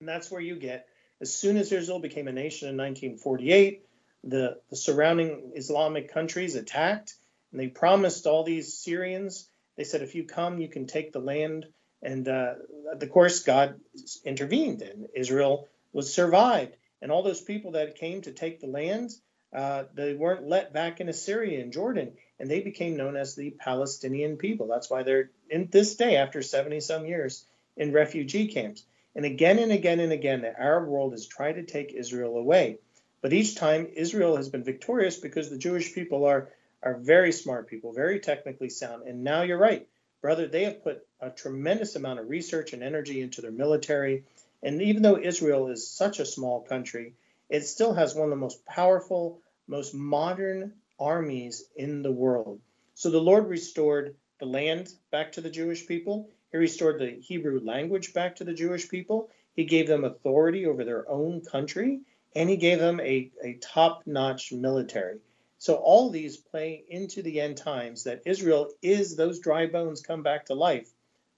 And 0.00 0.08
that's 0.08 0.30
where 0.30 0.40
you 0.40 0.56
get, 0.56 0.86
as 1.20 1.34
soon 1.34 1.56
as 1.56 1.70
Israel 1.70 2.00
became 2.00 2.28
a 2.28 2.32
nation 2.32 2.68
in 2.68 2.76
1948, 2.76 3.84
the, 4.24 4.58
the 4.70 4.76
surrounding 4.76 5.52
Islamic 5.54 6.12
countries 6.12 6.56
attacked 6.56 7.14
and 7.52 7.60
they 7.60 7.68
promised 7.68 8.26
all 8.26 8.44
these 8.44 8.74
Syrians, 8.74 9.48
they 9.76 9.84
said, 9.84 10.02
if 10.02 10.14
you 10.14 10.24
come, 10.24 10.60
you 10.60 10.68
can 10.68 10.86
take 10.86 11.12
the 11.12 11.20
land. 11.20 11.66
And 12.02 12.26
uh, 12.26 12.54
of 12.92 13.10
course, 13.10 13.40
God 13.40 13.78
intervened 14.24 14.82
and 14.82 15.06
Israel 15.14 15.68
was 15.92 16.12
survived. 16.12 16.76
And 17.00 17.12
all 17.12 17.22
those 17.22 17.40
people 17.40 17.72
that 17.72 17.96
came 17.96 18.22
to 18.22 18.32
take 18.32 18.60
the 18.60 18.66
land, 18.66 19.10
uh, 19.54 19.84
they 19.94 20.14
weren't 20.14 20.48
let 20.48 20.72
back 20.72 21.00
into 21.00 21.12
Syria 21.12 21.60
and 21.60 21.72
Jordan, 21.72 22.14
and 22.42 22.50
they 22.50 22.60
became 22.60 22.96
known 22.96 23.16
as 23.16 23.36
the 23.36 23.50
Palestinian 23.50 24.36
people. 24.36 24.66
That's 24.66 24.90
why 24.90 25.04
they're 25.04 25.30
in 25.48 25.68
this 25.70 25.94
day, 25.94 26.16
after 26.16 26.42
70 26.42 26.80
some 26.80 27.06
years, 27.06 27.46
in 27.76 27.92
refugee 27.92 28.48
camps. 28.48 28.84
And 29.14 29.24
again 29.24 29.60
and 29.60 29.70
again 29.70 30.00
and 30.00 30.12
again, 30.12 30.42
the 30.42 30.60
Arab 30.60 30.88
world 30.88 31.12
has 31.12 31.24
tried 31.24 31.52
to 31.52 31.62
take 31.62 31.92
Israel 31.92 32.36
away. 32.36 32.78
But 33.20 33.32
each 33.32 33.54
time, 33.54 33.86
Israel 33.94 34.34
has 34.34 34.48
been 34.48 34.64
victorious 34.64 35.18
because 35.18 35.50
the 35.50 35.56
Jewish 35.56 35.94
people 35.94 36.24
are, 36.24 36.48
are 36.82 36.94
very 36.94 37.30
smart 37.30 37.68
people, 37.68 37.92
very 37.92 38.18
technically 38.18 38.70
sound. 38.70 39.06
And 39.06 39.22
now 39.22 39.42
you're 39.42 39.56
right, 39.56 39.86
brother, 40.20 40.48
they 40.48 40.64
have 40.64 40.82
put 40.82 41.06
a 41.20 41.30
tremendous 41.30 41.94
amount 41.94 42.18
of 42.18 42.28
research 42.28 42.72
and 42.72 42.82
energy 42.82 43.20
into 43.20 43.40
their 43.40 43.52
military. 43.52 44.24
And 44.64 44.82
even 44.82 45.02
though 45.02 45.16
Israel 45.16 45.68
is 45.68 45.86
such 45.86 46.18
a 46.18 46.26
small 46.26 46.62
country, 46.62 47.14
it 47.48 47.60
still 47.60 47.94
has 47.94 48.16
one 48.16 48.24
of 48.24 48.30
the 48.30 48.36
most 48.36 48.66
powerful, 48.66 49.38
most 49.68 49.94
modern 49.94 50.72
armies 50.98 51.64
in 51.76 52.02
the 52.02 52.12
world. 52.12 52.60
So 52.94 53.10
the 53.10 53.20
Lord 53.20 53.48
restored 53.48 54.16
the 54.38 54.46
land 54.46 54.92
back 55.10 55.32
to 55.32 55.40
the 55.40 55.50
Jewish 55.50 55.86
people. 55.86 56.28
He 56.50 56.58
restored 56.58 57.00
the 57.00 57.20
Hebrew 57.20 57.60
language 57.60 58.12
back 58.12 58.36
to 58.36 58.44
the 58.44 58.52
Jewish 58.52 58.88
people. 58.88 59.30
He 59.54 59.64
gave 59.64 59.86
them 59.86 60.04
authority 60.04 60.66
over 60.66 60.84
their 60.84 61.08
own 61.08 61.42
country, 61.42 62.00
and 62.34 62.48
he 62.48 62.56
gave 62.56 62.78
them 62.78 63.00
a, 63.00 63.30
a 63.42 63.54
top 63.54 64.02
notch 64.06 64.52
military. 64.52 65.18
So, 65.58 65.74
all 65.76 66.10
these 66.10 66.36
play 66.36 66.84
into 66.88 67.22
the 67.22 67.40
end 67.40 67.56
times 67.56 68.04
that 68.04 68.22
Israel 68.26 68.70
is 68.82 69.14
those 69.14 69.38
dry 69.38 69.66
bones 69.66 70.02
come 70.02 70.22
back 70.22 70.46
to 70.46 70.54
life. 70.54 70.90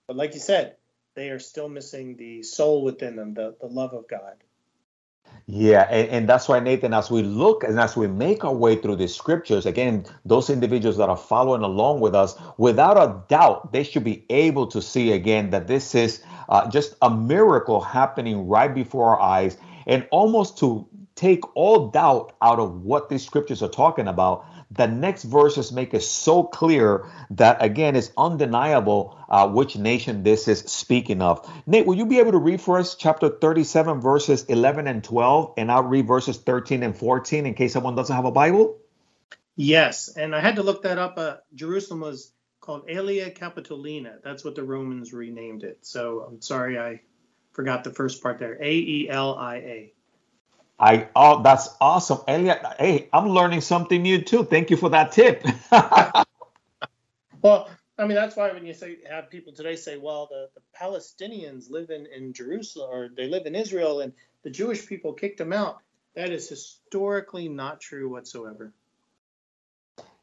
But, 0.06 0.16
like 0.16 0.32
you 0.32 0.40
said, 0.40 0.76
they 1.14 1.28
are 1.28 1.38
still 1.38 1.68
missing 1.68 2.16
the 2.16 2.42
soul 2.42 2.82
within 2.82 3.16
them, 3.16 3.34
the, 3.34 3.54
the 3.60 3.66
love 3.66 3.92
of 3.92 4.08
God. 4.08 4.36
Yeah, 5.46 5.82
and, 5.90 6.08
and, 6.08 6.28
that's 6.28 6.48
why, 6.48 6.58
Nathan, 6.60 6.94
as 6.94 7.10
we 7.10 7.22
look 7.22 7.64
and 7.64 7.78
as 7.78 7.98
we 7.98 8.06
make 8.06 8.44
our 8.44 8.54
way 8.54 8.76
through 8.76 8.96
the 8.96 9.08
scriptures, 9.08 9.66
again, 9.66 10.06
those 10.24 10.48
individuals 10.48 10.96
that 10.96 11.10
are 11.10 11.18
following 11.18 11.62
along 11.62 12.00
with 12.00 12.14
us, 12.14 12.34
without 12.56 12.96
a 12.96 13.22
doubt, 13.28 13.70
they 13.70 13.84
should 13.84 14.04
be 14.04 14.24
able 14.30 14.66
to 14.68 14.80
see 14.80 15.12
again 15.12 15.50
that 15.50 15.66
this 15.66 15.94
is 15.94 16.22
uh, 16.48 16.66
just 16.70 16.94
a 17.02 17.10
miracle 17.10 17.82
happening 17.82 18.48
right 18.48 18.74
before 18.74 19.10
our 19.10 19.20
eyes, 19.20 19.58
and 19.86 20.08
almost 20.10 20.56
to 20.58 20.88
take 21.14 21.40
all 21.54 21.88
doubt 21.88 22.32
out 22.40 22.58
of 22.58 22.82
what 22.82 23.10
these 23.10 23.24
scriptures 23.24 23.62
are 23.62 23.68
talking 23.68 24.08
about, 24.08 24.46
the 24.76 24.86
next 24.86 25.24
verses 25.24 25.72
make 25.72 25.94
it 25.94 26.02
so 26.02 26.42
clear 26.42 27.10
that 27.30 27.62
again 27.62 27.96
it's 27.96 28.10
undeniable 28.16 29.18
uh, 29.28 29.48
which 29.48 29.76
nation 29.76 30.22
this 30.22 30.48
is 30.48 30.60
speaking 30.60 31.22
of. 31.22 31.48
Nate, 31.66 31.86
will 31.86 31.96
you 31.96 32.06
be 32.06 32.18
able 32.18 32.32
to 32.32 32.38
read 32.38 32.60
for 32.60 32.78
us 32.78 32.94
chapter 32.94 33.28
37, 33.28 34.00
verses 34.00 34.44
11 34.44 34.86
and 34.86 35.02
12, 35.02 35.54
and 35.56 35.70
I'll 35.70 35.82
read 35.82 36.06
verses 36.06 36.38
13 36.38 36.82
and 36.82 36.96
14 36.96 37.46
in 37.46 37.54
case 37.54 37.72
someone 37.72 37.94
doesn't 37.94 38.14
have 38.14 38.24
a 38.24 38.32
Bible? 38.32 38.78
Yes, 39.56 40.08
and 40.08 40.34
I 40.34 40.40
had 40.40 40.56
to 40.56 40.62
look 40.62 40.82
that 40.82 40.98
up. 40.98 41.16
Uh, 41.16 41.36
Jerusalem 41.54 42.00
was 42.00 42.32
called 42.60 42.88
Aelia 42.88 43.36
Capitolina. 43.36 44.22
That's 44.22 44.44
what 44.44 44.54
the 44.54 44.64
Romans 44.64 45.12
renamed 45.12 45.62
it. 45.62 45.78
So 45.82 46.20
I'm 46.26 46.40
sorry 46.40 46.78
I 46.78 47.02
forgot 47.52 47.84
the 47.84 47.92
first 47.92 48.22
part 48.22 48.38
there. 48.38 48.56
A 48.60 48.72
E 48.72 49.08
L 49.08 49.34
I 50.78 51.08
oh 51.14 51.42
that's 51.42 51.68
awesome. 51.80 52.18
Elliot, 52.26 52.60
hey, 52.78 53.08
I'm 53.12 53.28
learning 53.28 53.60
something 53.60 54.02
new 54.02 54.20
too. 54.22 54.44
Thank 54.44 54.70
you 54.70 54.76
for 54.76 54.90
that 54.90 55.12
tip. 55.12 55.44
well, 57.42 57.70
I 57.96 58.06
mean 58.06 58.16
that's 58.16 58.36
why 58.36 58.52
when 58.52 58.66
you 58.66 58.74
say 58.74 58.96
have 59.08 59.30
people 59.30 59.52
today 59.52 59.76
say, 59.76 59.98
well, 59.98 60.28
the, 60.30 60.48
the 60.54 60.60
Palestinians 60.78 61.70
live 61.70 61.90
in, 61.90 62.06
in 62.06 62.32
Jerusalem 62.32 62.90
or 62.90 63.08
they 63.08 63.28
live 63.28 63.46
in 63.46 63.54
Israel 63.54 64.00
and 64.00 64.12
the 64.42 64.50
Jewish 64.50 64.86
people 64.86 65.12
kicked 65.12 65.38
them 65.38 65.52
out. 65.52 65.78
That 66.16 66.30
is 66.30 66.48
historically 66.48 67.48
not 67.48 67.80
true 67.80 68.08
whatsoever. 68.08 68.72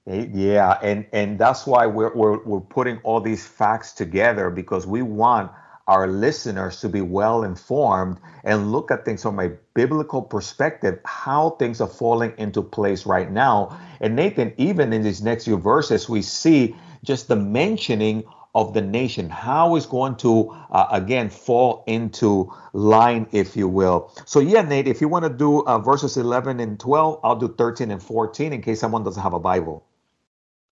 Eh, 0.08 0.28
yeah, 0.34 0.78
and 0.82 1.06
and 1.14 1.40
that's 1.40 1.66
why 1.66 1.86
we're 1.86 2.14
we're, 2.14 2.44
we're 2.44 2.60
putting 2.60 2.98
all 3.04 3.22
these 3.22 3.46
facts 3.46 3.94
together 3.94 4.50
because 4.50 4.86
we 4.86 5.02
want 5.02 5.52
our 5.92 6.08
listeners 6.08 6.80
to 6.80 6.88
be 6.88 7.02
well 7.02 7.44
informed 7.44 8.18
and 8.46 8.72
look 8.72 8.92
at 8.92 9.04
things 9.04 9.22
from 9.24 9.40
a 9.40 9.50
biblical 9.74 10.22
perspective, 10.22 10.98
how 11.04 11.50
things 11.60 11.82
are 11.82 11.88
falling 11.88 12.34
into 12.38 12.62
place 12.62 13.06
right 13.06 13.30
now. 13.30 13.78
And 14.00 14.16
Nathan, 14.16 14.54
even 14.56 14.94
in 14.94 15.04
these 15.04 15.22
next 15.22 15.44
few 15.44 15.58
verses, 15.58 16.08
we 16.08 16.22
see 16.22 16.78
just 17.04 17.28
the 17.28 17.36
mentioning 17.36 18.24
of 18.56 18.74
the 18.74 18.82
nation, 18.82 19.30
how 19.30 19.76
is 19.76 19.86
going 19.86 20.16
to 20.16 20.56
uh, 20.72 20.88
again 20.92 21.30
fall 21.30 21.84
into 21.88 22.54
line, 22.72 23.28
if 23.34 23.58
you 23.58 23.68
will. 23.68 24.14
So, 24.26 24.40
yeah, 24.40 24.62
Nate, 24.62 24.88
if 24.88 25.02
you 25.02 25.10
want 25.10 25.26
to 25.26 25.30
do 25.30 25.60
uh, 25.66 25.78
verses 25.80 26.16
11 26.16 26.62
and 26.62 26.80
12, 26.80 27.20
I'll 27.22 27.36
do 27.36 27.54
13 27.58 27.92
and 27.92 28.02
14 28.02 28.54
in 28.54 28.62
case 28.62 28.80
someone 28.80 29.04
doesn't 29.04 29.22
have 29.22 29.34
a 29.34 29.40
Bible. 29.40 29.84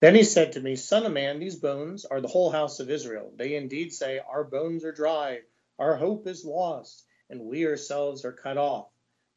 Then 0.01 0.15
he 0.15 0.23
said 0.23 0.53
to 0.53 0.61
me, 0.61 0.77
Son 0.77 1.07
of 1.07 1.13
man, 1.13 1.41
these 1.41 1.57
bones 1.57 2.05
are 2.05 2.21
the 2.21 2.29
whole 2.29 2.51
house 2.51 2.79
of 2.79 2.89
Israel. 2.89 3.33
They 3.37 3.57
indeed 3.57 3.93
say, 3.93 4.21
Our 4.21 4.45
bones 4.45 4.85
are 4.85 4.93
dry, 4.93 5.41
our 5.79 5.97
hope 5.97 6.29
is 6.29 6.45
lost, 6.45 7.05
and 7.29 7.41
we 7.41 7.67
ourselves 7.67 8.25
are 8.25 8.33
cut 8.33 8.59
off. 8.59 8.87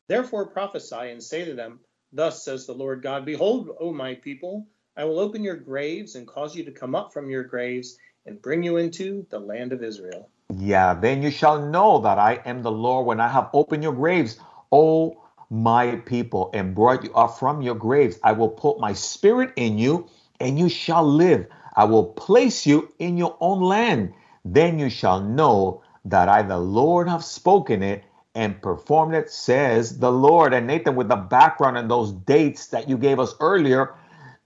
Therefore 0.07 0.47
prophesy 0.47 1.09
and 1.09 1.23
say 1.23 1.45
to 1.45 1.55
them, 1.55 1.79
Thus 2.13 2.43
says 2.43 2.67
the 2.67 2.73
Lord 2.73 3.01
God, 3.01 3.25
Behold, 3.25 3.71
O 3.79 3.91
my 3.91 4.13
people, 4.15 4.67
I 4.95 5.05
will 5.05 5.19
open 5.19 5.43
your 5.43 5.55
graves 5.55 6.15
and 6.15 6.27
cause 6.27 6.55
you 6.55 6.65
to 6.65 6.71
come 6.71 6.93
up 6.93 7.11
from 7.11 7.29
your 7.29 7.43
graves 7.43 7.97
and 8.27 8.41
bring 8.41 8.61
you 8.61 8.77
into 8.77 9.25
the 9.31 9.39
land 9.39 9.73
of 9.73 9.83
Israel. 9.83 10.29
Yeah, 10.55 10.93
then 10.93 11.23
you 11.23 11.31
shall 11.31 11.65
know 11.65 11.99
that 12.01 12.19
I 12.19 12.41
am 12.45 12.61
the 12.61 12.71
Lord 12.71 13.07
when 13.07 13.19
I 13.19 13.29
have 13.29 13.49
opened 13.53 13.81
your 13.81 13.93
graves, 13.93 14.37
O 14.71 15.23
my 15.49 15.95
people, 15.95 16.51
and 16.53 16.75
brought 16.75 17.03
you 17.03 17.13
up 17.13 17.39
from 17.39 17.61
your 17.61 17.75
graves. 17.75 18.19
I 18.23 18.33
will 18.33 18.49
put 18.49 18.79
my 18.79 18.93
spirit 18.93 19.53
in 19.55 19.79
you 19.79 20.07
and 20.41 20.57
you 20.59 20.69
shall 20.69 21.03
live. 21.03 21.47
I 21.75 21.85
will 21.85 22.05
place 22.05 22.65
you 22.65 22.91
in 22.99 23.17
your 23.17 23.37
own 23.39 23.61
land. 23.61 24.13
Then 24.43 24.79
you 24.79 24.89
shall 24.89 25.21
know 25.21 25.83
that 26.05 26.27
I, 26.27 26.41
the 26.41 26.57
Lord, 26.57 27.07
have 27.07 27.23
spoken 27.23 27.83
it 27.83 28.03
and 28.33 28.61
performed 28.61 29.13
it, 29.13 29.29
says 29.29 29.99
the 29.99 30.11
Lord. 30.11 30.53
And 30.53 30.67
Nathan, 30.67 30.95
with 30.95 31.09
the 31.09 31.15
background 31.15 31.77
and 31.77 31.89
those 31.89 32.11
dates 32.11 32.67
that 32.67 32.89
you 32.89 32.97
gave 32.97 33.19
us 33.19 33.35
earlier, 33.39 33.93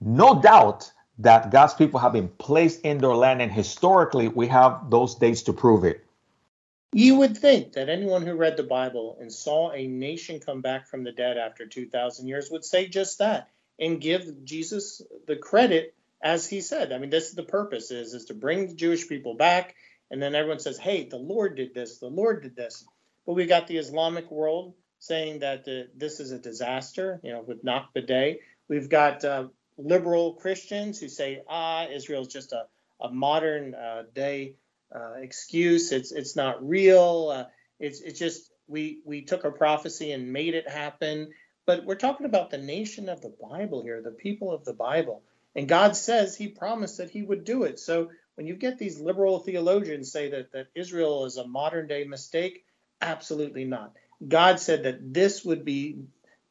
no 0.00 0.40
doubt 0.40 0.92
that 1.18 1.50
God's 1.50 1.74
people 1.74 1.98
have 2.00 2.12
been 2.12 2.28
placed 2.28 2.82
in 2.82 2.98
their 2.98 3.14
land. 3.14 3.40
And 3.40 3.50
historically, 3.50 4.28
we 4.28 4.46
have 4.48 4.90
those 4.90 5.14
dates 5.14 5.42
to 5.42 5.52
prove 5.52 5.84
it. 5.84 6.04
You 6.92 7.16
would 7.16 7.36
think 7.36 7.72
that 7.72 7.88
anyone 7.88 8.22
who 8.22 8.34
read 8.34 8.56
the 8.56 8.62
Bible 8.62 9.18
and 9.20 9.32
saw 9.32 9.72
a 9.72 9.86
nation 9.86 10.40
come 10.40 10.60
back 10.60 10.86
from 10.86 11.04
the 11.04 11.12
dead 11.12 11.36
after 11.36 11.66
2,000 11.66 12.26
years 12.26 12.50
would 12.50 12.64
say 12.64 12.86
just 12.86 13.18
that 13.18 13.50
and 13.78 14.00
give 14.00 14.44
Jesus 14.44 15.02
the 15.26 15.36
credit 15.36 15.94
as 16.22 16.46
he 16.46 16.60
said. 16.60 16.92
I 16.92 16.98
mean, 16.98 17.10
this 17.10 17.28
is 17.28 17.34
the 17.34 17.42
purpose 17.42 17.90
is 17.90 18.14
is 18.14 18.26
to 18.26 18.34
bring 18.34 18.68
the 18.68 18.74
Jewish 18.74 19.08
people 19.08 19.34
back, 19.34 19.74
and 20.10 20.22
then 20.22 20.34
everyone 20.34 20.60
says, 20.60 20.78
"Hey, 20.78 21.08
the 21.08 21.18
Lord 21.18 21.56
did 21.56 21.74
this. 21.74 21.98
The 21.98 22.08
Lord 22.08 22.42
did 22.42 22.56
this." 22.56 22.84
But 23.26 23.34
we 23.34 23.46
got 23.46 23.66
the 23.66 23.78
Islamic 23.78 24.30
world 24.30 24.74
saying 24.98 25.40
that 25.40 25.64
the, 25.64 25.88
this 25.96 26.20
is 26.20 26.30
a 26.32 26.38
disaster, 26.38 27.20
you 27.22 27.32
know, 27.32 27.42
with 27.42 27.64
Nakba 27.64 28.06
Day. 28.06 28.40
We've 28.68 28.88
got 28.88 29.24
uh, 29.24 29.48
liberal 29.76 30.34
Christians 30.34 30.98
who 30.98 31.08
say, 31.08 31.42
"Ah, 31.48 31.86
Israel's 31.86 32.28
just 32.28 32.52
a, 32.52 32.66
a 33.00 33.10
modern 33.10 33.74
uh, 33.74 34.04
day 34.14 34.54
uh, 34.94 35.14
excuse. 35.18 35.92
It's 35.92 36.12
it's 36.12 36.36
not 36.36 36.66
real. 36.66 37.30
Uh, 37.34 37.44
it's 37.78 38.00
it's 38.00 38.18
just 38.18 38.50
we 38.68 39.00
we 39.04 39.22
took 39.22 39.44
a 39.44 39.50
prophecy 39.50 40.12
and 40.12 40.32
made 40.32 40.54
it 40.54 40.68
happen." 40.68 41.30
But 41.66 41.84
we're 41.84 41.96
talking 41.96 42.26
about 42.26 42.50
the 42.50 42.58
nation 42.58 43.08
of 43.08 43.20
the 43.20 43.34
Bible 43.50 43.82
here, 43.82 44.00
the 44.00 44.12
people 44.12 44.52
of 44.52 44.64
the 44.64 44.72
Bible. 44.72 45.22
And 45.54 45.68
God 45.68 45.96
says 45.96 46.36
he 46.36 46.48
promised 46.48 46.98
that 46.98 47.10
he 47.10 47.22
would 47.22 47.44
do 47.44 47.64
it. 47.64 47.80
So 47.80 48.10
when 48.36 48.46
you 48.46 48.54
get 48.54 48.78
these 48.78 49.00
liberal 49.00 49.40
theologians 49.40 50.12
say 50.12 50.30
that, 50.30 50.52
that 50.52 50.68
Israel 50.74 51.24
is 51.24 51.38
a 51.38 51.46
modern 51.46 51.88
day 51.88 52.04
mistake, 52.04 52.64
absolutely 53.00 53.64
not. 53.64 53.94
God 54.26 54.60
said 54.60 54.84
that 54.84 55.12
this 55.12 55.44
would 55.44 55.64
be 55.64 56.04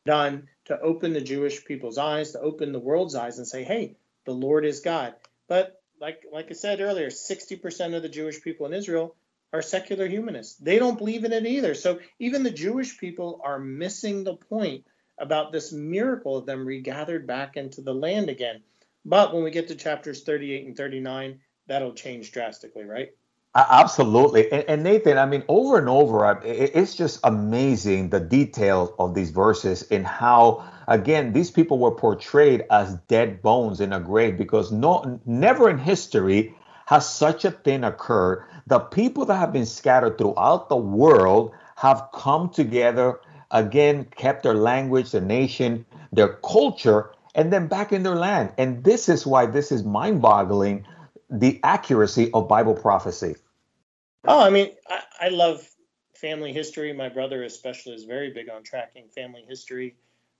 done 0.05 0.49
to 0.65 0.79
open 0.79 1.13
the 1.13 1.21
Jewish 1.21 1.63
people's 1.63 1.97
eyes, 1.97 2.31
to 2.31 2.39
open 2.39 2.71
the 2.71 2.79
world's 2.79 3.15
eyes 3.15 3.37
and 3.37 3.47
say, 3.47 3.63
hey, 3.63 3.95
the 4.25 4.33
Lord 4.33 4.65
is 4.65 4.81
God. 4.81 5.15
But 5.47 5.81
like 6.01 6.23
like 6.31 6.47
I 6.49 6.53
said 6.53 6.81
earlier, 6.81 7.07
60% 7.07 7.95
of 7.95 8.01
the 8.01 8.09
Jewish 8.09 8.41
people 8.41 8.65
in 8.65 8.73
Israel 8.73 9.15
are 9.53 9.61
secular 9.61 10.07
humanists. 10.07 10.55
They 10.55 10.79
don't 10.79 10.97
believe 10.97 11.23
in 11.23 11.31
it 11.31 11.45
either. 11.45 11.73
So 11.73 11.99
even 12.19 12.43
the 12.43 12.51
Jewish 12.51 12.97
people 12.97 13.39
are 13.43 13.59
missing 13.59 14.23
the 14.23 14.35
point 14.35 14.85
about 15.17 15.51
this 15.51 15.71
miracle 15.71 16.37
of 16.37 16.45
them 16.45 16.65
regathered 16.65 17.25
back 17.25 17.57
into 17.57 17.81
the 17.81 17.93
land 17.93 18.29
again. 18.29 18.61
But 19.05 19.33
when 19.33 19.43
we 19.43 19.51
get 19.51 19.67
to 19.69 19.75
chapters 19.75 20.23
38 20.23 20.65
and 20.65 20.75
39, 20.75 21.39
that'll 21.67 21.93
change 21.93 22.31
drastically, 22.31 22.83
right? 22.83 23.09
Absolutely. 23.55 24.51
And, 24.51 24.83
Nathan, 24.83 25.17
I 25.17 25.25
mean, 25.25 25.43
over 25.47 25.77
and 25.79 25.87
over, 25.87 26.41
it's 26.43 26.93
just 26.93 27.21
amazing 27.23 28.09
the 28.09 28.19
details 28.19 28.91
of 28.99 29.15
these 29.15 29.29
verses 29.29 29.83
and 29.89 30.05
how, 30.05 30.69
again, 30.89 31.31
these 31.31 31.51
people 31.51 31.79
were 31.79 31.95
portrayed 31.95 32.65
as 32.69 32.95
dead 33.07 33.41
bones 33.41 33.79
in 33.79 33.93
a 33.93 33.99
grave 34.01 34.37
because 34.37 34.73
no, 34.73 35.21
never 35.25 35.69
in 35.69 35.77
history 35.77 36.53
has 36.87 37.09
such 37.09 37.45
a 37.45 37.51
thing 37.51 37.85
occurred. 37.85 38.43
The 38.67 38.79
people 38.79 39.23
that 39.25 39.37
have 39.37 39.53
been 39.53 39.65
scattered 39.65 40.17
throughout 40.17 40.67
the 40.67 40.75
world 40.75 41.53
have 41.77 42.09
come 42.13 42.49
together 42.49 43.21
again 43.55 44.03
kept 44.03 44.43
their 44.43 44.53
language, 44.53 45.11
their 45.11 45.21
nation, 45.21 45.85
their 46.11 46.33
culture, 46.35 47.11
and 47.33 47.51
then 47.51 47.67
back 47.67 47.91
in 47.91 48.03
their 48.03 48.15
land. 48.15 48.51
And 48.57 48.83
this 48.83 49.09
is 49.09 49.25
why 49.25 49.45
this 49.45 49.71
is 49.71 49.83
mind 49.83 50.21
boggling 50.21 50.85
the 51.29 51.59
accuracy 51.63 52.31
of 52.33 52.47
Bible 52.47 52.75
prophecy. 52.75 53.35
Oh, 54.25 54.39
I 54.39 54.49
mean, 54.49 54.71
I, 54.87 55.01
I, 55.21 55.29
love 55.29 55.67
family 56.15 56.51
history. 56.51 56.91
My 56.93 57.09
brother, 57.09 57.43
especially, 57.43 57.93
is 57.93 58.03
very 58.03 58.31
big 58.31 58.49
on 58.49 58.63
tracking 58.63 59.07
family 59.09 59.45
history. 59.47 59.95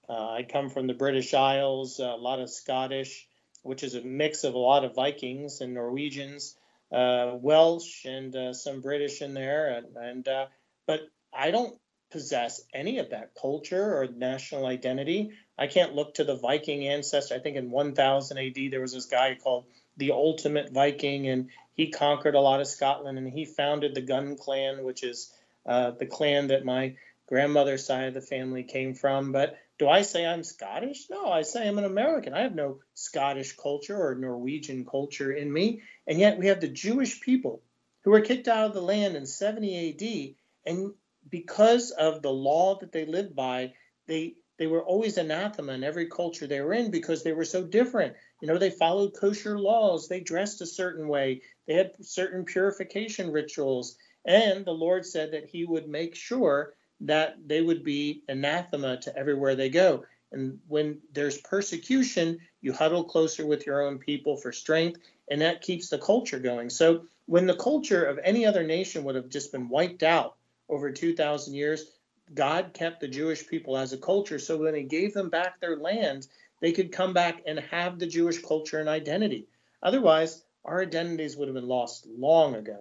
Uh, 0.10 0.32
I 0.32 0.44
come 0.44 0.70
from 0.70 0.88
the 0.88 0.94
British 0.94 1.34
Isles, 1.34 2.00
a 2.00 2.16
lot 2.16 2.40
of 2.40 2.50
Scottish, 2.50 3.28
which 3.64 3.84
is 3.84 3.96
a 3.96 4.02
mix 4.02 4.44
of 4.44 4.56
a 4.56 4.58
lot 4.58 4.84
of 4.84 4.96
Vikings 4.96 5.62
and 5.62 5.74
Norwegians, 5.74 6.56
uh, 6.92 7.32
Welsh, 7.36 8.06
and 8.06 8.36
uh, 8.36 8.54
some 8.54 8.82
British 8.82 9.22
in 9.22 9.34
there. 9.34 9.70
And, 9.70 9.96
and 9.98 10.28
uh, 10.28 10.46
but 10.88 11.02
I 11.34 11.52
don't 11.52 11.78
possess 12.16 12.62
any 12.74 13.00
of 13.00 13.10
that 13.10 13.36
culture 13.36 13.98
or 13.98 14.08
national 14.08 14.66
identity. 14.68 15.32
I 15.60 15.68
can't 15.68 15.96
look 15.96 16.14
to 16.14 16.24
the 16.24 16.38
Viking 16.38 16.88
ancestor. 16.88 17.36
I 17.36 17.40
think 17.40 17.58
in 17.58 17.70
1000 17.70 18.38
AD 18.38 18.72
there 18.72 18.80
was 18.80 18.94
this 18.94 19.08
guy 19.08 19.36
called 19.36 19.66
the 19.98 20.12
Ultimate 20.12 20.72
Viking, 20.72 21.28
and 21.28 21.50
he 21.74 21.92
conquered 21.92 22.36
a 22.36 22.40
lot 22.40 22.62
of 22.62 22.68
Scotland, 22.68 23.18
and 23.18 23.28
he 23.28 23.44
founded 23.44 23.94
the 23.94 24.02
Gunn 24.02 24.38
Clan, 24.38 24.86
which 24.86 25.04
is 25.04 25.34
uh, 25.66 25.92
the 25.92 26.06
clan 26.06 26.48
that 26.48 26.64
my 26.64 26.96
grandmother's 27.28 27.86
side 27.86 28.08
of 28.08 28.14
the 28.14 28.22
family 28.22 28.64
came 28.64 28.94
from. 28.94 29.34
But 29.34 29.58
do 29.78 29.90
I 29.90 30.04
say 30.04 30.26
I'm 30.26 30.44
Scottish? 30.44 31.10
No, 31.10 31.30
I 31.30 31.42
say 31.42 31.68
I'm 31.68 31.80
an 31.80 31.84
American. 31.84 32.34
I 32.34 32.44
have 32.44 32.56
no 32.56 32.80
Scottish 32.94 33.58
culture 33.58 34.02
or 34.02 34.16
Norwegian 34.16 34.86
culture 34.86 35.34
in 35.34 35.52
me, 35.52 35.82
and 36.08 36.18
yet 36.18 36.40
we 36.40 36.48
have 36.48 36.62
the 36.62 36.70
Jewish 36.70 37.20
people 37.20 37.62
who 38.04 38.12
were 38.12 38.22
kicked 38.22 38.48
out 38.48 38.68
of 38.68 38.74
the 38.74 38.82
land 38.82 39.18
in 39.18 39.26
70 39.26 39.90
AD, 39.90 40.72
and 40.72 40.94
because 41.30 41.92
of 41.92 42.22
the 42.22 42.32
law 42.32 42.78
that 42.80 42.92
they 42.92 43.06
lived 43.06 43.36
by, 43.36 43.74
they 44.08 44.36
they 44.58 44.68
were 44.68 44.84
always 44.84 45.18
anathema 45.18 45.74
in 45.74 45.84
every 45.84 46.08
culture 46.08 46.48
they 46.48 46.62
were 46.62 46.74
in 46.74 46.90
because 46.90 47.24
they 47.24 47.34
were 47.34 47.46
so 47.46 47.64
different. 47.64 48.16
You 48.42 48.48
know, 48.48 48.58
they 48.58 48.70
followed 48.70 49.14
kosher 49.14 49.60
laws, 49.60 50.08
they 50.08 50.22
dressed 50.22 50.62
a 50.62 50.66
certain 50.66 51.10
way, 51.10 51.42
they 51.68 51.74
had 51.74 51.92
certain 52.02 52.46
purification 52.46 53.32
rituals, 53.32 53.98
and 54.26 54.64
the 54.64 54.72
Lord 54.72 55.06
said 55.06 55.32
that 55.32 55.46
He 55.46 55.66
would 55.66 55.90
make 55.90 56.16
sure 56.16 56.74
that 57.02 57.36
they 57.46 57.62
would 57.62 57.84
be 57.84 58.24
anathema 58.30 58.98
to 59.02 59.18
everywhere 59.18 59.56
they 59.56 59.70
go. 59.70 60.06
And 60.32 60.60
when 60.68 61.00
there's 61.14 61.38
persecution, 61.38 62.40
you 62.62 62.72
huddle 62.72 63.04
closer 63.04 63.46
with 63.46 63.66
your 63.66 63.82
own 63.82 64.00
people 64.00 64.38
for 64.38 64.52
strength, 64.52 65.02
and 65.30 65.42
that 65.42 65.62
keeps 65.62 65.90
the 65.90 65.98
culture 65.98 66.40
going. 66.40 66.70
So 66.70 67.06
when 67.26 67.46
the 67.46 67.56
culture 67.56 68.06
of 68.06 68.20
any 68.24 68.46
other 68.46 68.64
nation 68.64 69.04
would 69.04 69.16
have 69.16 69.30
just 69.30 69.52
been 69.52 69.70
wiped 69.70 70.04
out 70.04 70.36
over 70.70 70.92
2,000 70.92 71.54
years, 71.54 71.86
God 72.34 72.74
kept 72.74 73.02
the 73.02 73.08
Jewish 73.08 73.48
people 73.48 73.78
as 73.78 73.94
a 73.94 73.98
culture. 73.98 74.40
So 74.40 74.58
when 74.58 74.76
He 74.76 74.84
gave 74.84 75.14
them 75.14 75.30
back 75.30 75.60
their 75.60 75.78
land, 75.78 76.28
they 76.62 76.72
could 76.72 76.92
come 76.92 77.14
back 77.14 77.42
and 77.46 77.60
have 77.60 78.00
the 78.00 78.08
Jewish 78.08 78.42
culture 78.42 78.80
and 78.80 78.90
identity. 78.90 79.48
Otherwise, 79.84 80.44
our 80.64 80.82
identities 80.82 81.38
would 81.38 81.48
have 81.48 81.56
been 81.56 81.68
lost 81.68 82.08
long 82.08 82.56
ago. 82.56 82.80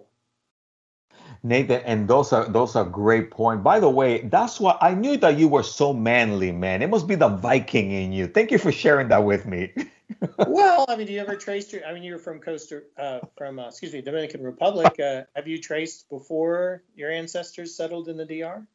Nathan, 1.43 1.81
and 1.85 2.07
those 2.07 2.33
are 2.33 2.45
those 2.45 2.75
are 2.75 2.83
great 2.83 3.29
points. 3.29 3.63
By 3.63 3.79
the 3.79 3.89
way, 3.89 4.21
that's 4.21 4.59
why 4.59 4.77
I 4.81 4.95
knew 4.95 5.17
that 5.17 5.37
you 5.37 5.47
were 5.47 5.63
so 5.63 5.93
manly, 5.93 6.51
man. 6.51 6.81
It 6.81 6.89
must 6.89 7.07
be 7.07 7.15
the 7.15 7.29
Viking 7.29 7.91
in 7.91 8.11
you. 8.11 8.25
Thank 8.27 8.51
you 8.51 8.57
for 8.57 8.71
sharing 8.71 9.09
that 9.09 9.23
with 9.23 9.45
me. 9.45 9.71
well, 10.47 10.85
I 10.87 10.95
mean, 10.95 11.07
do 11.07 11.13
you 11.13 11.19
ever 11.19 11.35
trace 11.35 11.71
your? 11.71 11.85
I 11.85 11.93
mean, 11.93 12.03
you're 12.03 12.19
from 12.19 12.39
Costa, 12.39 12.83
uh, 12.97 13.19
from 13.37 13.59
uh, 13.59 13.67
excuse 13.67 13.93
me, 13.93 14.01
Dominican 14.01 14.43
Republic. 14.43 14.99
Uh, 14.99 15.23
have 15.35 15.47
you 15.47 15.59
traced 15.59 16.09
before 16.09 16.83
your 16.95 17.11
ancestors 17.11 17.75
settled 17.75 18.07
in 18.07 18.17
the 18.17 18.25
DR? 18.25 18.65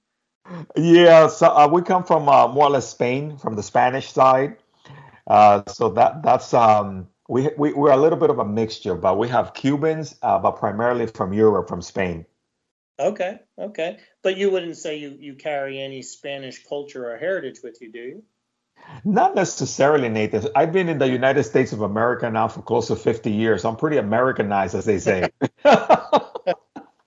Yeah, 0.77 1.29
so 1.29 1.49
uh, 1.49 1.69
we 1.71 1.83
come 1.83 2.05
from 2.05 2.29
uh, 2.29 2.49
more 2.49 2.65
or 2.65 2.71
less 2.71 2.89
Spain, 2.89 3.37
from 3.37 3.57
the 3.57 3.63
Spanish 3.63 4.11
side. 4.11 4.57
Uh, 5.27 5.63
so 5.69 5.91
that 5.91 6.23
that's 6.23 6.55
um, 6.55 7.09
we, 7.29 7.51
we 7.57 7.73
we're 7.73 7.93
a 7.93 7.97
little 7.97 8.19
bit 8.19 8.31
of 8.31 8.39
a 8.39 8.45
mixture, 8.45 8.95
but 8.95 9.19
we 9.19 9.29
have 9.29 9.55
Cubans, 9.55 10.15
but 10.15 10.53
primarily 10.53 11.07
from 11.07 11.33
Europe, 11.33 11.69
from 11.69 11.83
Spain. 11.83 12.27
Okay, 12.99 13.39
okay, 13.59 13.99
but 14.23 14.37
you 14.37 14.51
wouldn't 14.51 14.77
say 14.77 14.97
you 14.97 15.17
you 15.19 15.35
carry 15.35 15.81
any 15.81 16.03
Spanish 16.03 16.67
culture 16.67 17.11
or 17.11 17.17
heritage 17.17 17.61
with 17.63 17.81
you, 17.81 17.93
do 17.93 17.99
you? 17.99 18.23
Not 19.05 19.35
necessarily, 19.35 20.09
Nathan. 20.09 20.49
I've 20.55 20.73
been 20.73 20.89
in 20.89 20.99
the 20.99 21.09
United 21.09 21.45
States 21.45 21.73
of 21.73 21.83
America 21.83 22.31
now 22.31 22.49
for 22.49 22.63
close 22.63 22.89
to 22.89 22.97
50 22.97 23.31
years. 23.31 23.65
I'm 23.65 23.77
pretty 23.77 23.97
Americanized, 23.97 24.75
as 24.75 24.85
they 24.85 24.99
say. 24.99 25.31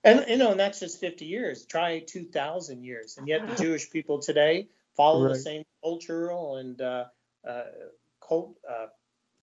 and 0.04 0.24
you 0.28 0.36
know, 0.36 0.52
and 0.52 0.60
that's 0.60 0.80
just 0.80 1.00
50 1.00 1.24
years. 1.24 1.64
Try 1.66 2.00
2,000 2.00 2.82
years, 2.82 3.16
and 3.18 3.28
yet 3.28 3.48
the 3.48 3.54
Jewish 3.62 3.90
people 3.90 4.18
today 4.18 4.68
follow 4.96 5.24
right. 5.24 5.34
the 5.34 5.38
same 5.38 5.64
cultural 5.82 6.56
and 6.56 6.80
uh, 6.80 7.04
uh, 7.48 7.62
cult, 8.26 8.56
uh, 8.68 8.86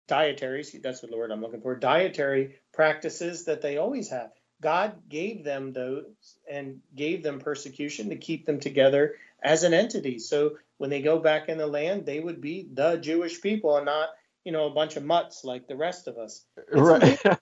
dietary. 0.06 0.64
That's 0.82 1.02
what 1.02 1.10
the 1.10 1.16
word 1.16 1.30
I'm 1.30 1.40
looking 1.40 1.60
for. 1.60 1.74
Dietary 1.76 2.56
practices 2.72 3.44
that 3.44 3.62
they 3.62 3.76
always 3.76 4.10
have. 4.10 4.30
God 4.60 4.94
gave 5.08 5.44
them 5.44 5.72
those 5.72 6.04
and 6.50 6.80
gave 6.94 7.22
them 7.22 7.40
persecution 7.40 8.08
to 8.08 8.16
keep 8.16 8.46
them 8.46 8.58
together 8.58 9.16
as 9.42 9.62
an 9.62 9.74
entity. 9.74 10.18
So 10.18 10.56
when 10.78 10.90
they 10.90 11.02
go 11.02 11.18
back 11.18 11.48
in 11.48 11.58
the 11.58 11.66
land, 11.66 12.06
they 12.06 12.20
would 12.20 12.40
be 12.40 12.68
the 12.72 12.96
Jewish 12.96 13.40
people 13.40 13.76
and 13.76 13.86
not, 13.86 14.10
you 14.44 14.52
know, 14.52 14.66
a 14.66 14.74
bunch 14.74 14.96
of 14.96 15.04
mutts 15.04 15.44
like 15.44 15.66
the 15.66 15.76
rest 15.76 16.08
of 16.08 16.18
us. 16.18 16.44
It's 16.56 16.80
right. 16.80 17.38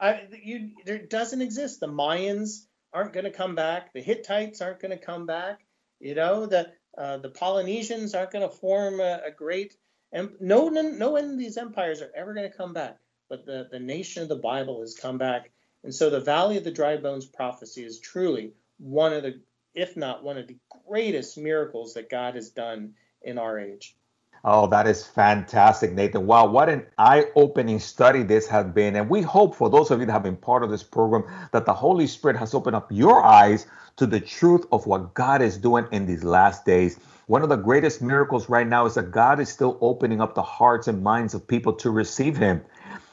I, 0.00 0.22
you, 0.42 0.70
there 0.84 0.98
doesn't 0.98 1.42
exist. 1.42 1.80
The 1.80 1.88
Mayans 1.88 2.66
aren't 2.92 3.12
going 3.12 3.24
to 3.24 3.30
come 3.30 3.54
back. 3.54 3.92
The 3.92 4.02
Hittites 4.02 4.60
aren't 4.60 4.80
going 4.80 4.96
to 4.96 5.04
come 5.04 5.26
back. 5.26 5.60
You 6.00 6.14
know, 6.14 6.46
the 6.46 6.72
uh, 6.98 7.18
the 7.18 7.30
Polynesians 7.30 8.14
aren't 8.14 8.32
going 8.32 8.48
to 8.48 8.54
form 8.54 9.00
a, 9.00 9.20
a 9.26 9.30
great. 9.30 9.76
Em- 10.12 10.36
no, 10.40 10.68
no, 10.68 10.82
no 10.82 11.10
one 11.10 11.30
of 11.30 11.38
these 11.38 11.56
empires 11.56 12.02
are 12.02 12.10
ever 12.16 12.34
going 12.34 12.50
to 12.50 12.56
come 12.56 12.72
back. 12.72 12.98
But 13.28 13.46
the 13.46 13.68
the 13.70 13.80
nation 13.80 14.22
of 14.22 14.28
the 14.28 14.36
Bible 14.36 14.80
has 14.80 14.94
come 14.94 15.18
back 15.18 15.50
and 15.86 15.94
so 15.94 16.10
the 16.10 16.20
Valley 16.20 16.56
of 16.58 16.64
the 16.64 16.72
Dry 16.72 16.96
Bones 16.96 17.26
prophecy 17.26 17.84
is 17.84 18.00
truly 18.00 18.54
one 18.78 19.12
of 19.12 19.22
the, 19.22 19.40
if 19.76 19.96
not 19.96 20.24
one 20.24 20.38
of 20.38 20.48
the 20.48 20.56
greatest 20.88 21.38
miracles 21.38 21.94
that 21.94 22.10
God 22.10 22.34
has 22.34 22.50
done 22.50 22.94
in 23.22 23.38
our 23.38 23.60
age. 23.60 23.94
Oh, 24.42 24.66
that 24.68 24.86
is 24.86 25.04
fantastic, 25.04 25.92
Nathan. 25.92 26.26
Wow, 26.26 26.46
what 26.46 26.68
an 26.68 26.86
eye 26.98 27.26
opening 27.34 27.80
study 27.80 28.22
this 28.22 28.46
has 28.46 28.66
been. 28.66 28.96
And 28.96 29.08
we 29.08 29.20
hope 29.20 29.54
for 29.54 29.68
those 29.68 29.90
of 29.90 30.00
you 30.00 30.06
that 30.06 30.12
have 30.12 30.22
been 30.22 30.36
part 30.36 30.62
of 30.62 30.70
this 30.70 30.82
program 30.82 31.24
that 31.52 31.66
the 31.66 31.72
Holy 31.74 32.06
Spirit 32.06 32.36
has 32.36 32.54
opened 32.54 32.76
up 32.76 32.90
your 32.90 33.24
eyes 33.24 33.66
to 33.96 34.06
the 34.06 34.20
truth 34.20 34.64
of 34.72 34.86
what 34.86 35.14
God 35.14 35.42
is 35.42 35.58
doing 35.58 35.86
in 35.90 36.06
these 36.06 36.22
last 36.22 36.64
days. 36.64 36.98
One 37.26 37.42
of 37.42 37.48
the 37.48 37.56
greatest 37.56 38.00
miracles 38.00 38.48
right 38.48 38.66
now 38.66 38.86
is 38.86 38.94
that 38.94 39.10
God 39.10 39.40
is 39.40 39.48
still 39.48 39.78
opening 39.80 40.20
up 40.20 40.34
the 40.34 40.42
hearts 40.42 40.86
and 40.86 41.02
minds 41.02 41.34
of 41.34 41.46
people 41.46 41.72
to 41.74 41.90
receive 41.90 42.36
Him. 42.36 42.62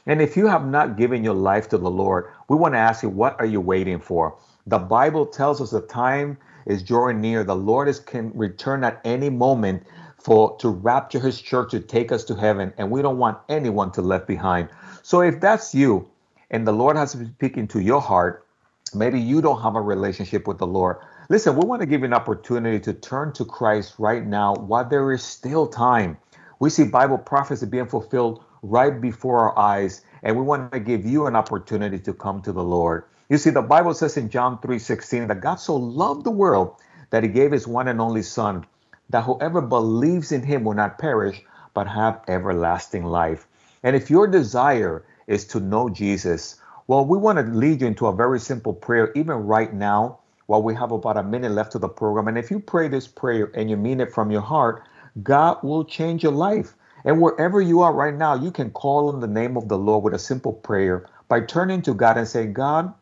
And 0.06 0.22
if 0.22 0.38
you 0.38 0.48
have 0.48 0.68
not 0.68 0.98
given 0.98 1.24
your 1.24 1.34
life 1.34 1.68
to 1.70 1.78
the 1.78 1.90
Lord, 1.90 2.28
we 2.48 2.56
want 2.56 2.76
to 2.76 2.80
ask 2.80 3.02
you, 3.02 3.10
what 3.10 3.40
are 3.40 3.46
you 3.46 3.60
waiting 3.60 4.00
for? 4.00 4.38
The 4.66 4.80
Bible 4.80 5.26
tells 5.26 5.60
us 5.60 5.72
the 5.72 5.82
time 5.82 6.38
is 6.66 6.84
drawing 6.84 7.20
near. 7.20 7.44
The 7.44 7.56
Lord 7.56 7.90
is 7.90 8.00
can 8.00 8.32
return 8.34 8.84
at 8.84 9.02
any 9.04 9.30
moment 9.30 9.84
for 10.18 10.58
to 10.60 10.70
rapture 10.70 11.20
his 11.20 11.42
church 11.42 11.72
to 11.72 11.82
take 11.82 12.14
us 12.14 12.24
to 12.26 12.36
heaven, 12.36 12.74
and 12.78 12.90
we 12.90 13.02
don't 13.02 13.18
want 13.18 13.40
anyone 13.50 13.92
to 13.92 14.02
left 14.02 14.26
behind. 14.26 14.70
So 15.02 15.20
if 15.20 15.42
that's 15.42 15.76
you, 15.76 16.10
and 16.50 16.66
the 16.66 16.72
Lord 16.72 16.96
has 16.96 17.14
been 17.14 17.34
speaking 17.34 17.68
to 17.70 17.82
your 17.82 18.00
heart, 18.00 18.48
maybe 18.96 19.20
you 19.20 19.42
don't 19.42 19.62
have 19.62 19.76
a 19.76 19.82
relationship 19.82 20.48
with 20.48 20.60
the 20.60 20.68
Lord. 20.68 20.98
Listen, 21.30 21.58
we 21.58 21.66
want 21.66 21.82
to 21.82 21.86
give 21.86 22.02
you 22.02 22.06
an 22.06 22.14
opportunity 22.14 22.80
to 22.80 22.94
turn 22.94 23.34
to 23.34 23.44
Christ 23.44 23.96
right 23.98 24.26
now 24.26 24.56
while 24.56 24.88
there 24.88 25.12
is 25.12 25.24
still 25.24 25.68
time. 25.68 26.18
We 26.60 26.70
see 26.70 26.86
Bible 26.86 27.18
prophecy 27.18 27.66
being 27.66 27.88
fulfilled 27.88 28.46
right 28.62 29.02
before 29.02 29.40
our 29.40 29.60
eyes, 29.60 30.06
and 30.22 30.38
we 30.38 30.44
want 30.44 30.72
to 30.72 30.80
give 30.80 31.06
you 31.06 31.28
an 31.28 31.36
opportunity 31.36 32.00
to 32.00 32.14
come 32.14 32.42
to 32.44 32.54
the 32.54 32.64
Lord. 32.64 33.04
You 33.34 33.40
see, 33.40 33.50
the 33.50 33.64
Bible 33.64 33.96
says 33.96 34.16
in 34.16 34.30
John 34.30 34.60
3:16 34.60 35.28
that 35.28 35.42
God 35.42 35.56
so 35.56 35.76
loved 35.76 36.24
the 36.24 36.30
world 36.30 36.76
that 37.10 37.24
he 37.24 37.30
gave 37.30 37.52
his 37.52 37.68
one 37.68 37.88
and 37.88 38.00
only 38.00 38.22
Son, 38.22 38.64
that 39.10 39.24
whoever 39.24 39.60
believes 39.60 40.32
in 40.32 40.44
him 40.44 40.64
will 40.64 40.76
not 40.76 41.00
perish, 41.00 41.44
but 41.74 41.88
have 41.88 42.22
everlasting 42.28 43.04
life. 43.04 43.48
And 43.82 43.96
if 43.96 44.12
your 44.12 44.28
desire 44.28 45.04
is 45.26 45.48
to 45.48 45.60
know 45.60 45.90
Jesus, 45.90 46.62
well, 46.86 47.08
we 47.08 47.18
want 47.18 47.40
to 47.40 47.58
lead 47.58 47.82
you 47.82 47.88
into 47.88 48.06
a 48.06 48.16
very 48.16 48.40
simple 48.40 48.72
prayer, 48.72 49.12
even 49.16 49.48
right 49.48 49.74
now, 49.74 50.20
while 50.46 50.62
we 50.62 50.76
have 50.76 50.92
about 50.92 51.18
a 51.18 51.24
minute 51.24 51.54
left 51.54 51.74
of 51.74 51.82
the 51.82 51.90
program. 51.90 52.28
And 52.28 52.38
if 52.38 52.52
you 52.52 52.60
pray 52.60 52.88
this 52.88 53.08
prayer 53.08 53.50
and 53.56 53.68
you 53.68 53.78
mean 53.78 54.00
it 54.00 54.14
from 54.14 54.30
your 54.30 54.42
heart, 54.42 54.84
God 55.24 55.58
will 55.64 55.86
change 55.86 56.22
your 56.22 56.34
life. 56.34 56.76
And 57.04 57.20
wherever 57.20 57.60
you 57.60 57.82
are 57.82 57.96
right 57.96 58.14
now, 58.14 58.36
you 58.36 58.52
can 58.52 58.70
call 58.70 59.10
on 59.10 59.22
the 59.22 59.28
name 59.28 59.58
of 59.58 59.70
the 59.70 59.78
Lord 59.80 60.04
with 60.04 60.14
a 60.14 60.20
simple 60.20 60.54
prayer 60.54 61.08
by 61.28 61.40
turning 61.40 61.82
to 61.82 61.96
God 61.96 62.20
and 62.20 62.28
saying, 62.28 62.54
God, 62.54 62.94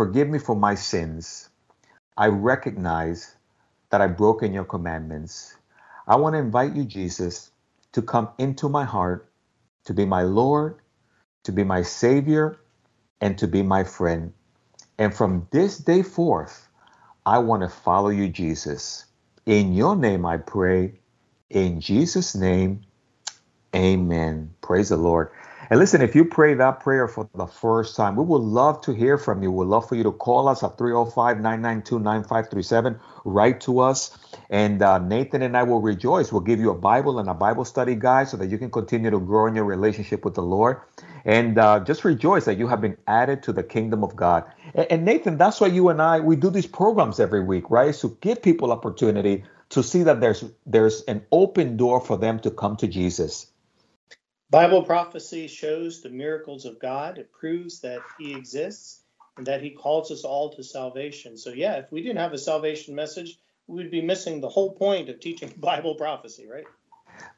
forgive 0.00 0.30
me 0.30 0.38
for 0.38 0.56
my 0.56 0.74
sins. 0.74 1.50
I 2.16 2.28
recognize 2.28 3.36
that 3.90 4.00
I've 4.00 4.16
broken 4.16 4.54
your 4.54 4.64
commandments. 4.64 5.54
I 6.08 6.16
want 6.16 6.32
to 6.36 6.38
invite 6.38 6.74
you, 6.74 6.84
Jesus, 6.84 7.50
to 7.92 8.00
come 8.00 8.30
into 8.38 8.70
my 8.70 8.84
heart, 8.84 9.30
to 9.84 9.92
be 9.92 10.06
my 10.06 10.22
Lord, 10.22 10.78
to 11.42 11.52
be 11.52 11.64
my 11.64 11.82
Savior, 11.82 12.58
and 13.20 13.36
to 13.36 13.46
be 13.46 13.62
my 13.62 13.84
friend. 13.84 14.32
And 14.98 15.14
from 15.14 15.46
this 15.50 15.76
day 15.76 16.02
forth, 16.02 16.66
I 17.26 17.36
want 17.36 17.62
to 17.62 17.68
follow 17.68 18.08
you, 18.08 18.30
Jesus. 18.30 19.04
In 19.44 19.74
your 19.74 19.96
name 19.96 20.24
I 20.24 20.38
pray. 20.38 20.94
In 21.50 21.78
Jesus' 21.78 22.34
name, 22.34 22.86
amen. 23.76 24.54
Praise 24.62 24.88
the 24.88 24.96
Lord. 24.96 25.30
And 25.70 25.80
listen, 25.80 26.02
if 26.02 26.16
you 26.16 26.24
pray 26.24 26.54
that 26.54 26.80
prayer 26.80 27.08
for 27.08 27.30
the 27.34 27.46
first 27.46 27.96
time, 27.96 28.16
we 28.16 28.24
would 28.24 28.42
love 28.42 28.80
to 28.82 28.92
hear 28.92 29.18
from 29.18 29.42
you. 29.42 29.52
We'd 29.52 29.66
love 29.66 29.88
for 29.88 29.96
you 29.96 30.04
to 30.04 30.12
call 30.12 30.48
us 30.48 30.64
at 30.64 30.78
305 30.78 31.36
992 31.38 32.00
9537. 32.00 33.00
Write 33.24 33.60
to 33.62 33.80
us, 33.80 34.18
and 34.50 34.82
uh, 34.82 34.98
Nathan 34.98 35.42
and 35.42 35.56
I 35.56 35.64
will 35.64 35.82
rejoice. 35.82 36.32
We'll 36.32 36.42
give 36.42 36.60
you 36.60 36.70
a 36.70 36.74
Bible 36.78 37.20
and 37.20 37.28
a 37.28 37.34
Bible 37.34 37.64
study 37.66 37.96
guide 37.96 38.28
so 38.28 38.38
that 38.38 38.48
you 38.48 38.58
can 38.58 38.70
continue 38.70 39.10
to 39.10 39.20
grow 39.20 39.46
in 39.46 39.56
your 39.56 39.66
relationship 39.66 40.24
with 40.24 40.34
the 40.34 40.42
Lord. 40.42 40.80
And 41.24 41.58
uh, 41.58 41.80
just 41.80 42.04
rejoice 42.04 42.46
that 42.46 42.58
you 42.58 42.68
have 42.68 42.80
been 42.80 42.96
added 43.06 43.42
to 43.44 43.52
the 43.52 43.62
kingdom 43.64 44.04
of 44.04 44.16
God. 44.16 44.44
And, 44.74 44.86
and 44.90 45.04
Nathan, 45.04 45.38
that's 45.38 45.60
why 45.60 45.68
you 45.68 45.90
and 45.90 46.02
I, 46.02 46.20
we 46.20 46.36
do 46.36 46.50
these 46.50 46.66
programs 46.66 47.20
every 47.20 47.44
week, 47.44 47.70
right? 47.70 47.94
To 47.96 48.16
give 48.22 48.42
people 48.42 48.72
opportunity 48.72 49.44
to 49.70 49.82
see 49.82 50.04
that 50.04 50.20
there's 50.20 50.44
there's 50.66 51.02
an 51.02 51.26
open 51.32 51.76
door 51.76 52.00
for 52.00 52.18
them 52.18 52.40
to 52.40 52.50
come 52.50 52.76
to 52.78 52.88
Jesus. 52.88 53.49
Bible 54.50 54.82
prophecy 54.82 55.46
shows 55.46 56.02
the 56.02 56.08
miracles 56.08 56.64
of 56.64 56.80
God. 56.80 57.18
It 57.18 57.32
proves 57.32 57.80
that 57.80 58.00
he 58.18 58.34
exists 58.34 59.02
and 59.36 59.46
that 59.46 59.62
he 59.62 59.70
calls 59.70 60.10
us 60.10 60.24
all 60.24 60.50
to 60.54 60.64
salvation. 60.64 61.36
So 61.36 61.50
yeah, 61.50 61.76
if 61.76 61.92
we 61.92 62.02
didn't 62.02 62.18
have 62.18 62.32
a 62.32 62.38
salvation 62.38 62.96
message, 62.96 63.38
we'd 63.68 63.92
be 63.92 64.02
missing 64.02 64.40
the 64.40 64.48
whole 64.48 64.72
point 64.72 65.08
of 65.08 65.20
teaching 65.20 65.52
Bible 65.58 65.94
prophecy, 65.94 66.48
right? 66.48 66.66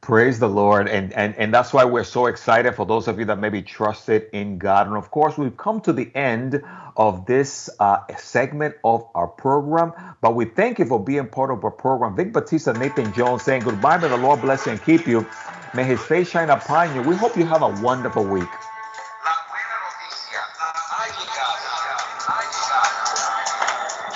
Praise 0.01 0.39
the 0.39 0.49
Lord. 0.49 0.89
And, 0.89 1.13
and, 1.13 1.35
and 1.37 1.53
that's 1.53 1.73
why 1.73 1.85
we're 1.85 2.05
so 2.05 2.27
excited 2.27 2.75
for 2.75 2.87
those 2.87 3.09
of 3.09 3.19
you 3.19 3.25
that 3.27 3.39
maybe 3.39 3.63
trusted 3.63 4.29
in 4.33 4.59
God. 4.59 4.87
And 4.87 4.97
of 4.97 5.11
course, 5.11 5.37
we've 5.37 5.57
come 5.57 5.81
to 5.83 5.93
the 5.93 6.11
end 6.15 6.63
of 6.97 7.27
this 7.27 7.69
uh, 7.79 7.99
segment 8.17 8.77
of 8.85 9.07
our 9.15 9.29
program. 9.29 9.93
But 10.21 10.35
we 10.35 10.47
thank 10.47 10.79
you 10.79 10.87
for 10.87 11.03
being 11.03 11.29
part 11.29 11.51
of 11.51 11.65
our 11.65 11.71
program. 11.71 12.17
Vic 12.17 12.33
Batista, 12.33 12.73
Nathan 12.73 13.13
Jones 13.13 13.43
saying 13.43 13.63
goodbye. 13.63 13.99
May 13.99 14.09
the 14.09 14.17
Lord 14.17 14.41
bless 14.41 14.67
you 14.67 14.73
and 14.73 14.83
keep 14.83 15.07
you. 15.07 15.27
May 15.75 15.85
His 15.85 16.01
face 16.03 16.31
shine 16.31 16.51
upon 16.51 16.95
you. 16.95 17.03
We 17.03 17.17
hope 17.17 17.37
you 17.37 17.47
have 17.47 17.63
a 17.63 17.71
wonderful 17.83 18.25
week. 18.25 18.51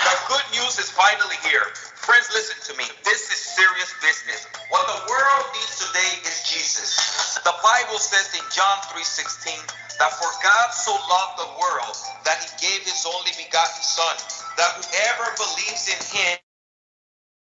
The 0.05 0.17
good 0.29 0.47
news 0.53 0.79
is 0.79 0.91
finally 0.91 1.37
here. 1.49 1.65
Friends, 1.99 2.29
listen 2.35 2.57
to 2.73 2.79
me. 2.79 2.87
This 3.05 3.31
is 3.33 3.39
serious 3.39 3.93
business. 4.03 4.47
What 4.71 4.87
the 4.87 5.01
world 5.11 5.47
needs 5.55 5.77
today 5.83 6.13
is 6.29 6.45
Jesus. 6.49 7.41
The 7.45 7.55
Bible 7.65 7.99
says 7.99 8.33
in 8.35 8.45
John 8.55 8.79
3:16 8.95 9.59
that 10.01 10.13
for 10.17 10.31
God 10.43 10.71
so 10.73 10.93
loved 10.95 11.37
the 11.41 11.51
world 11.61 11.97
that 12.25 12.39
he 12.45 12.51
gave 12.63 12.83
his 12.87 13.07
only 13.07 13.33
begotten 13.39 13.83
son 13.83 14.17
that 14.59 14.73
whoever 14.81 15.27
believes 15.37 15.89
in 15.91 16.01
him 16.13 16.39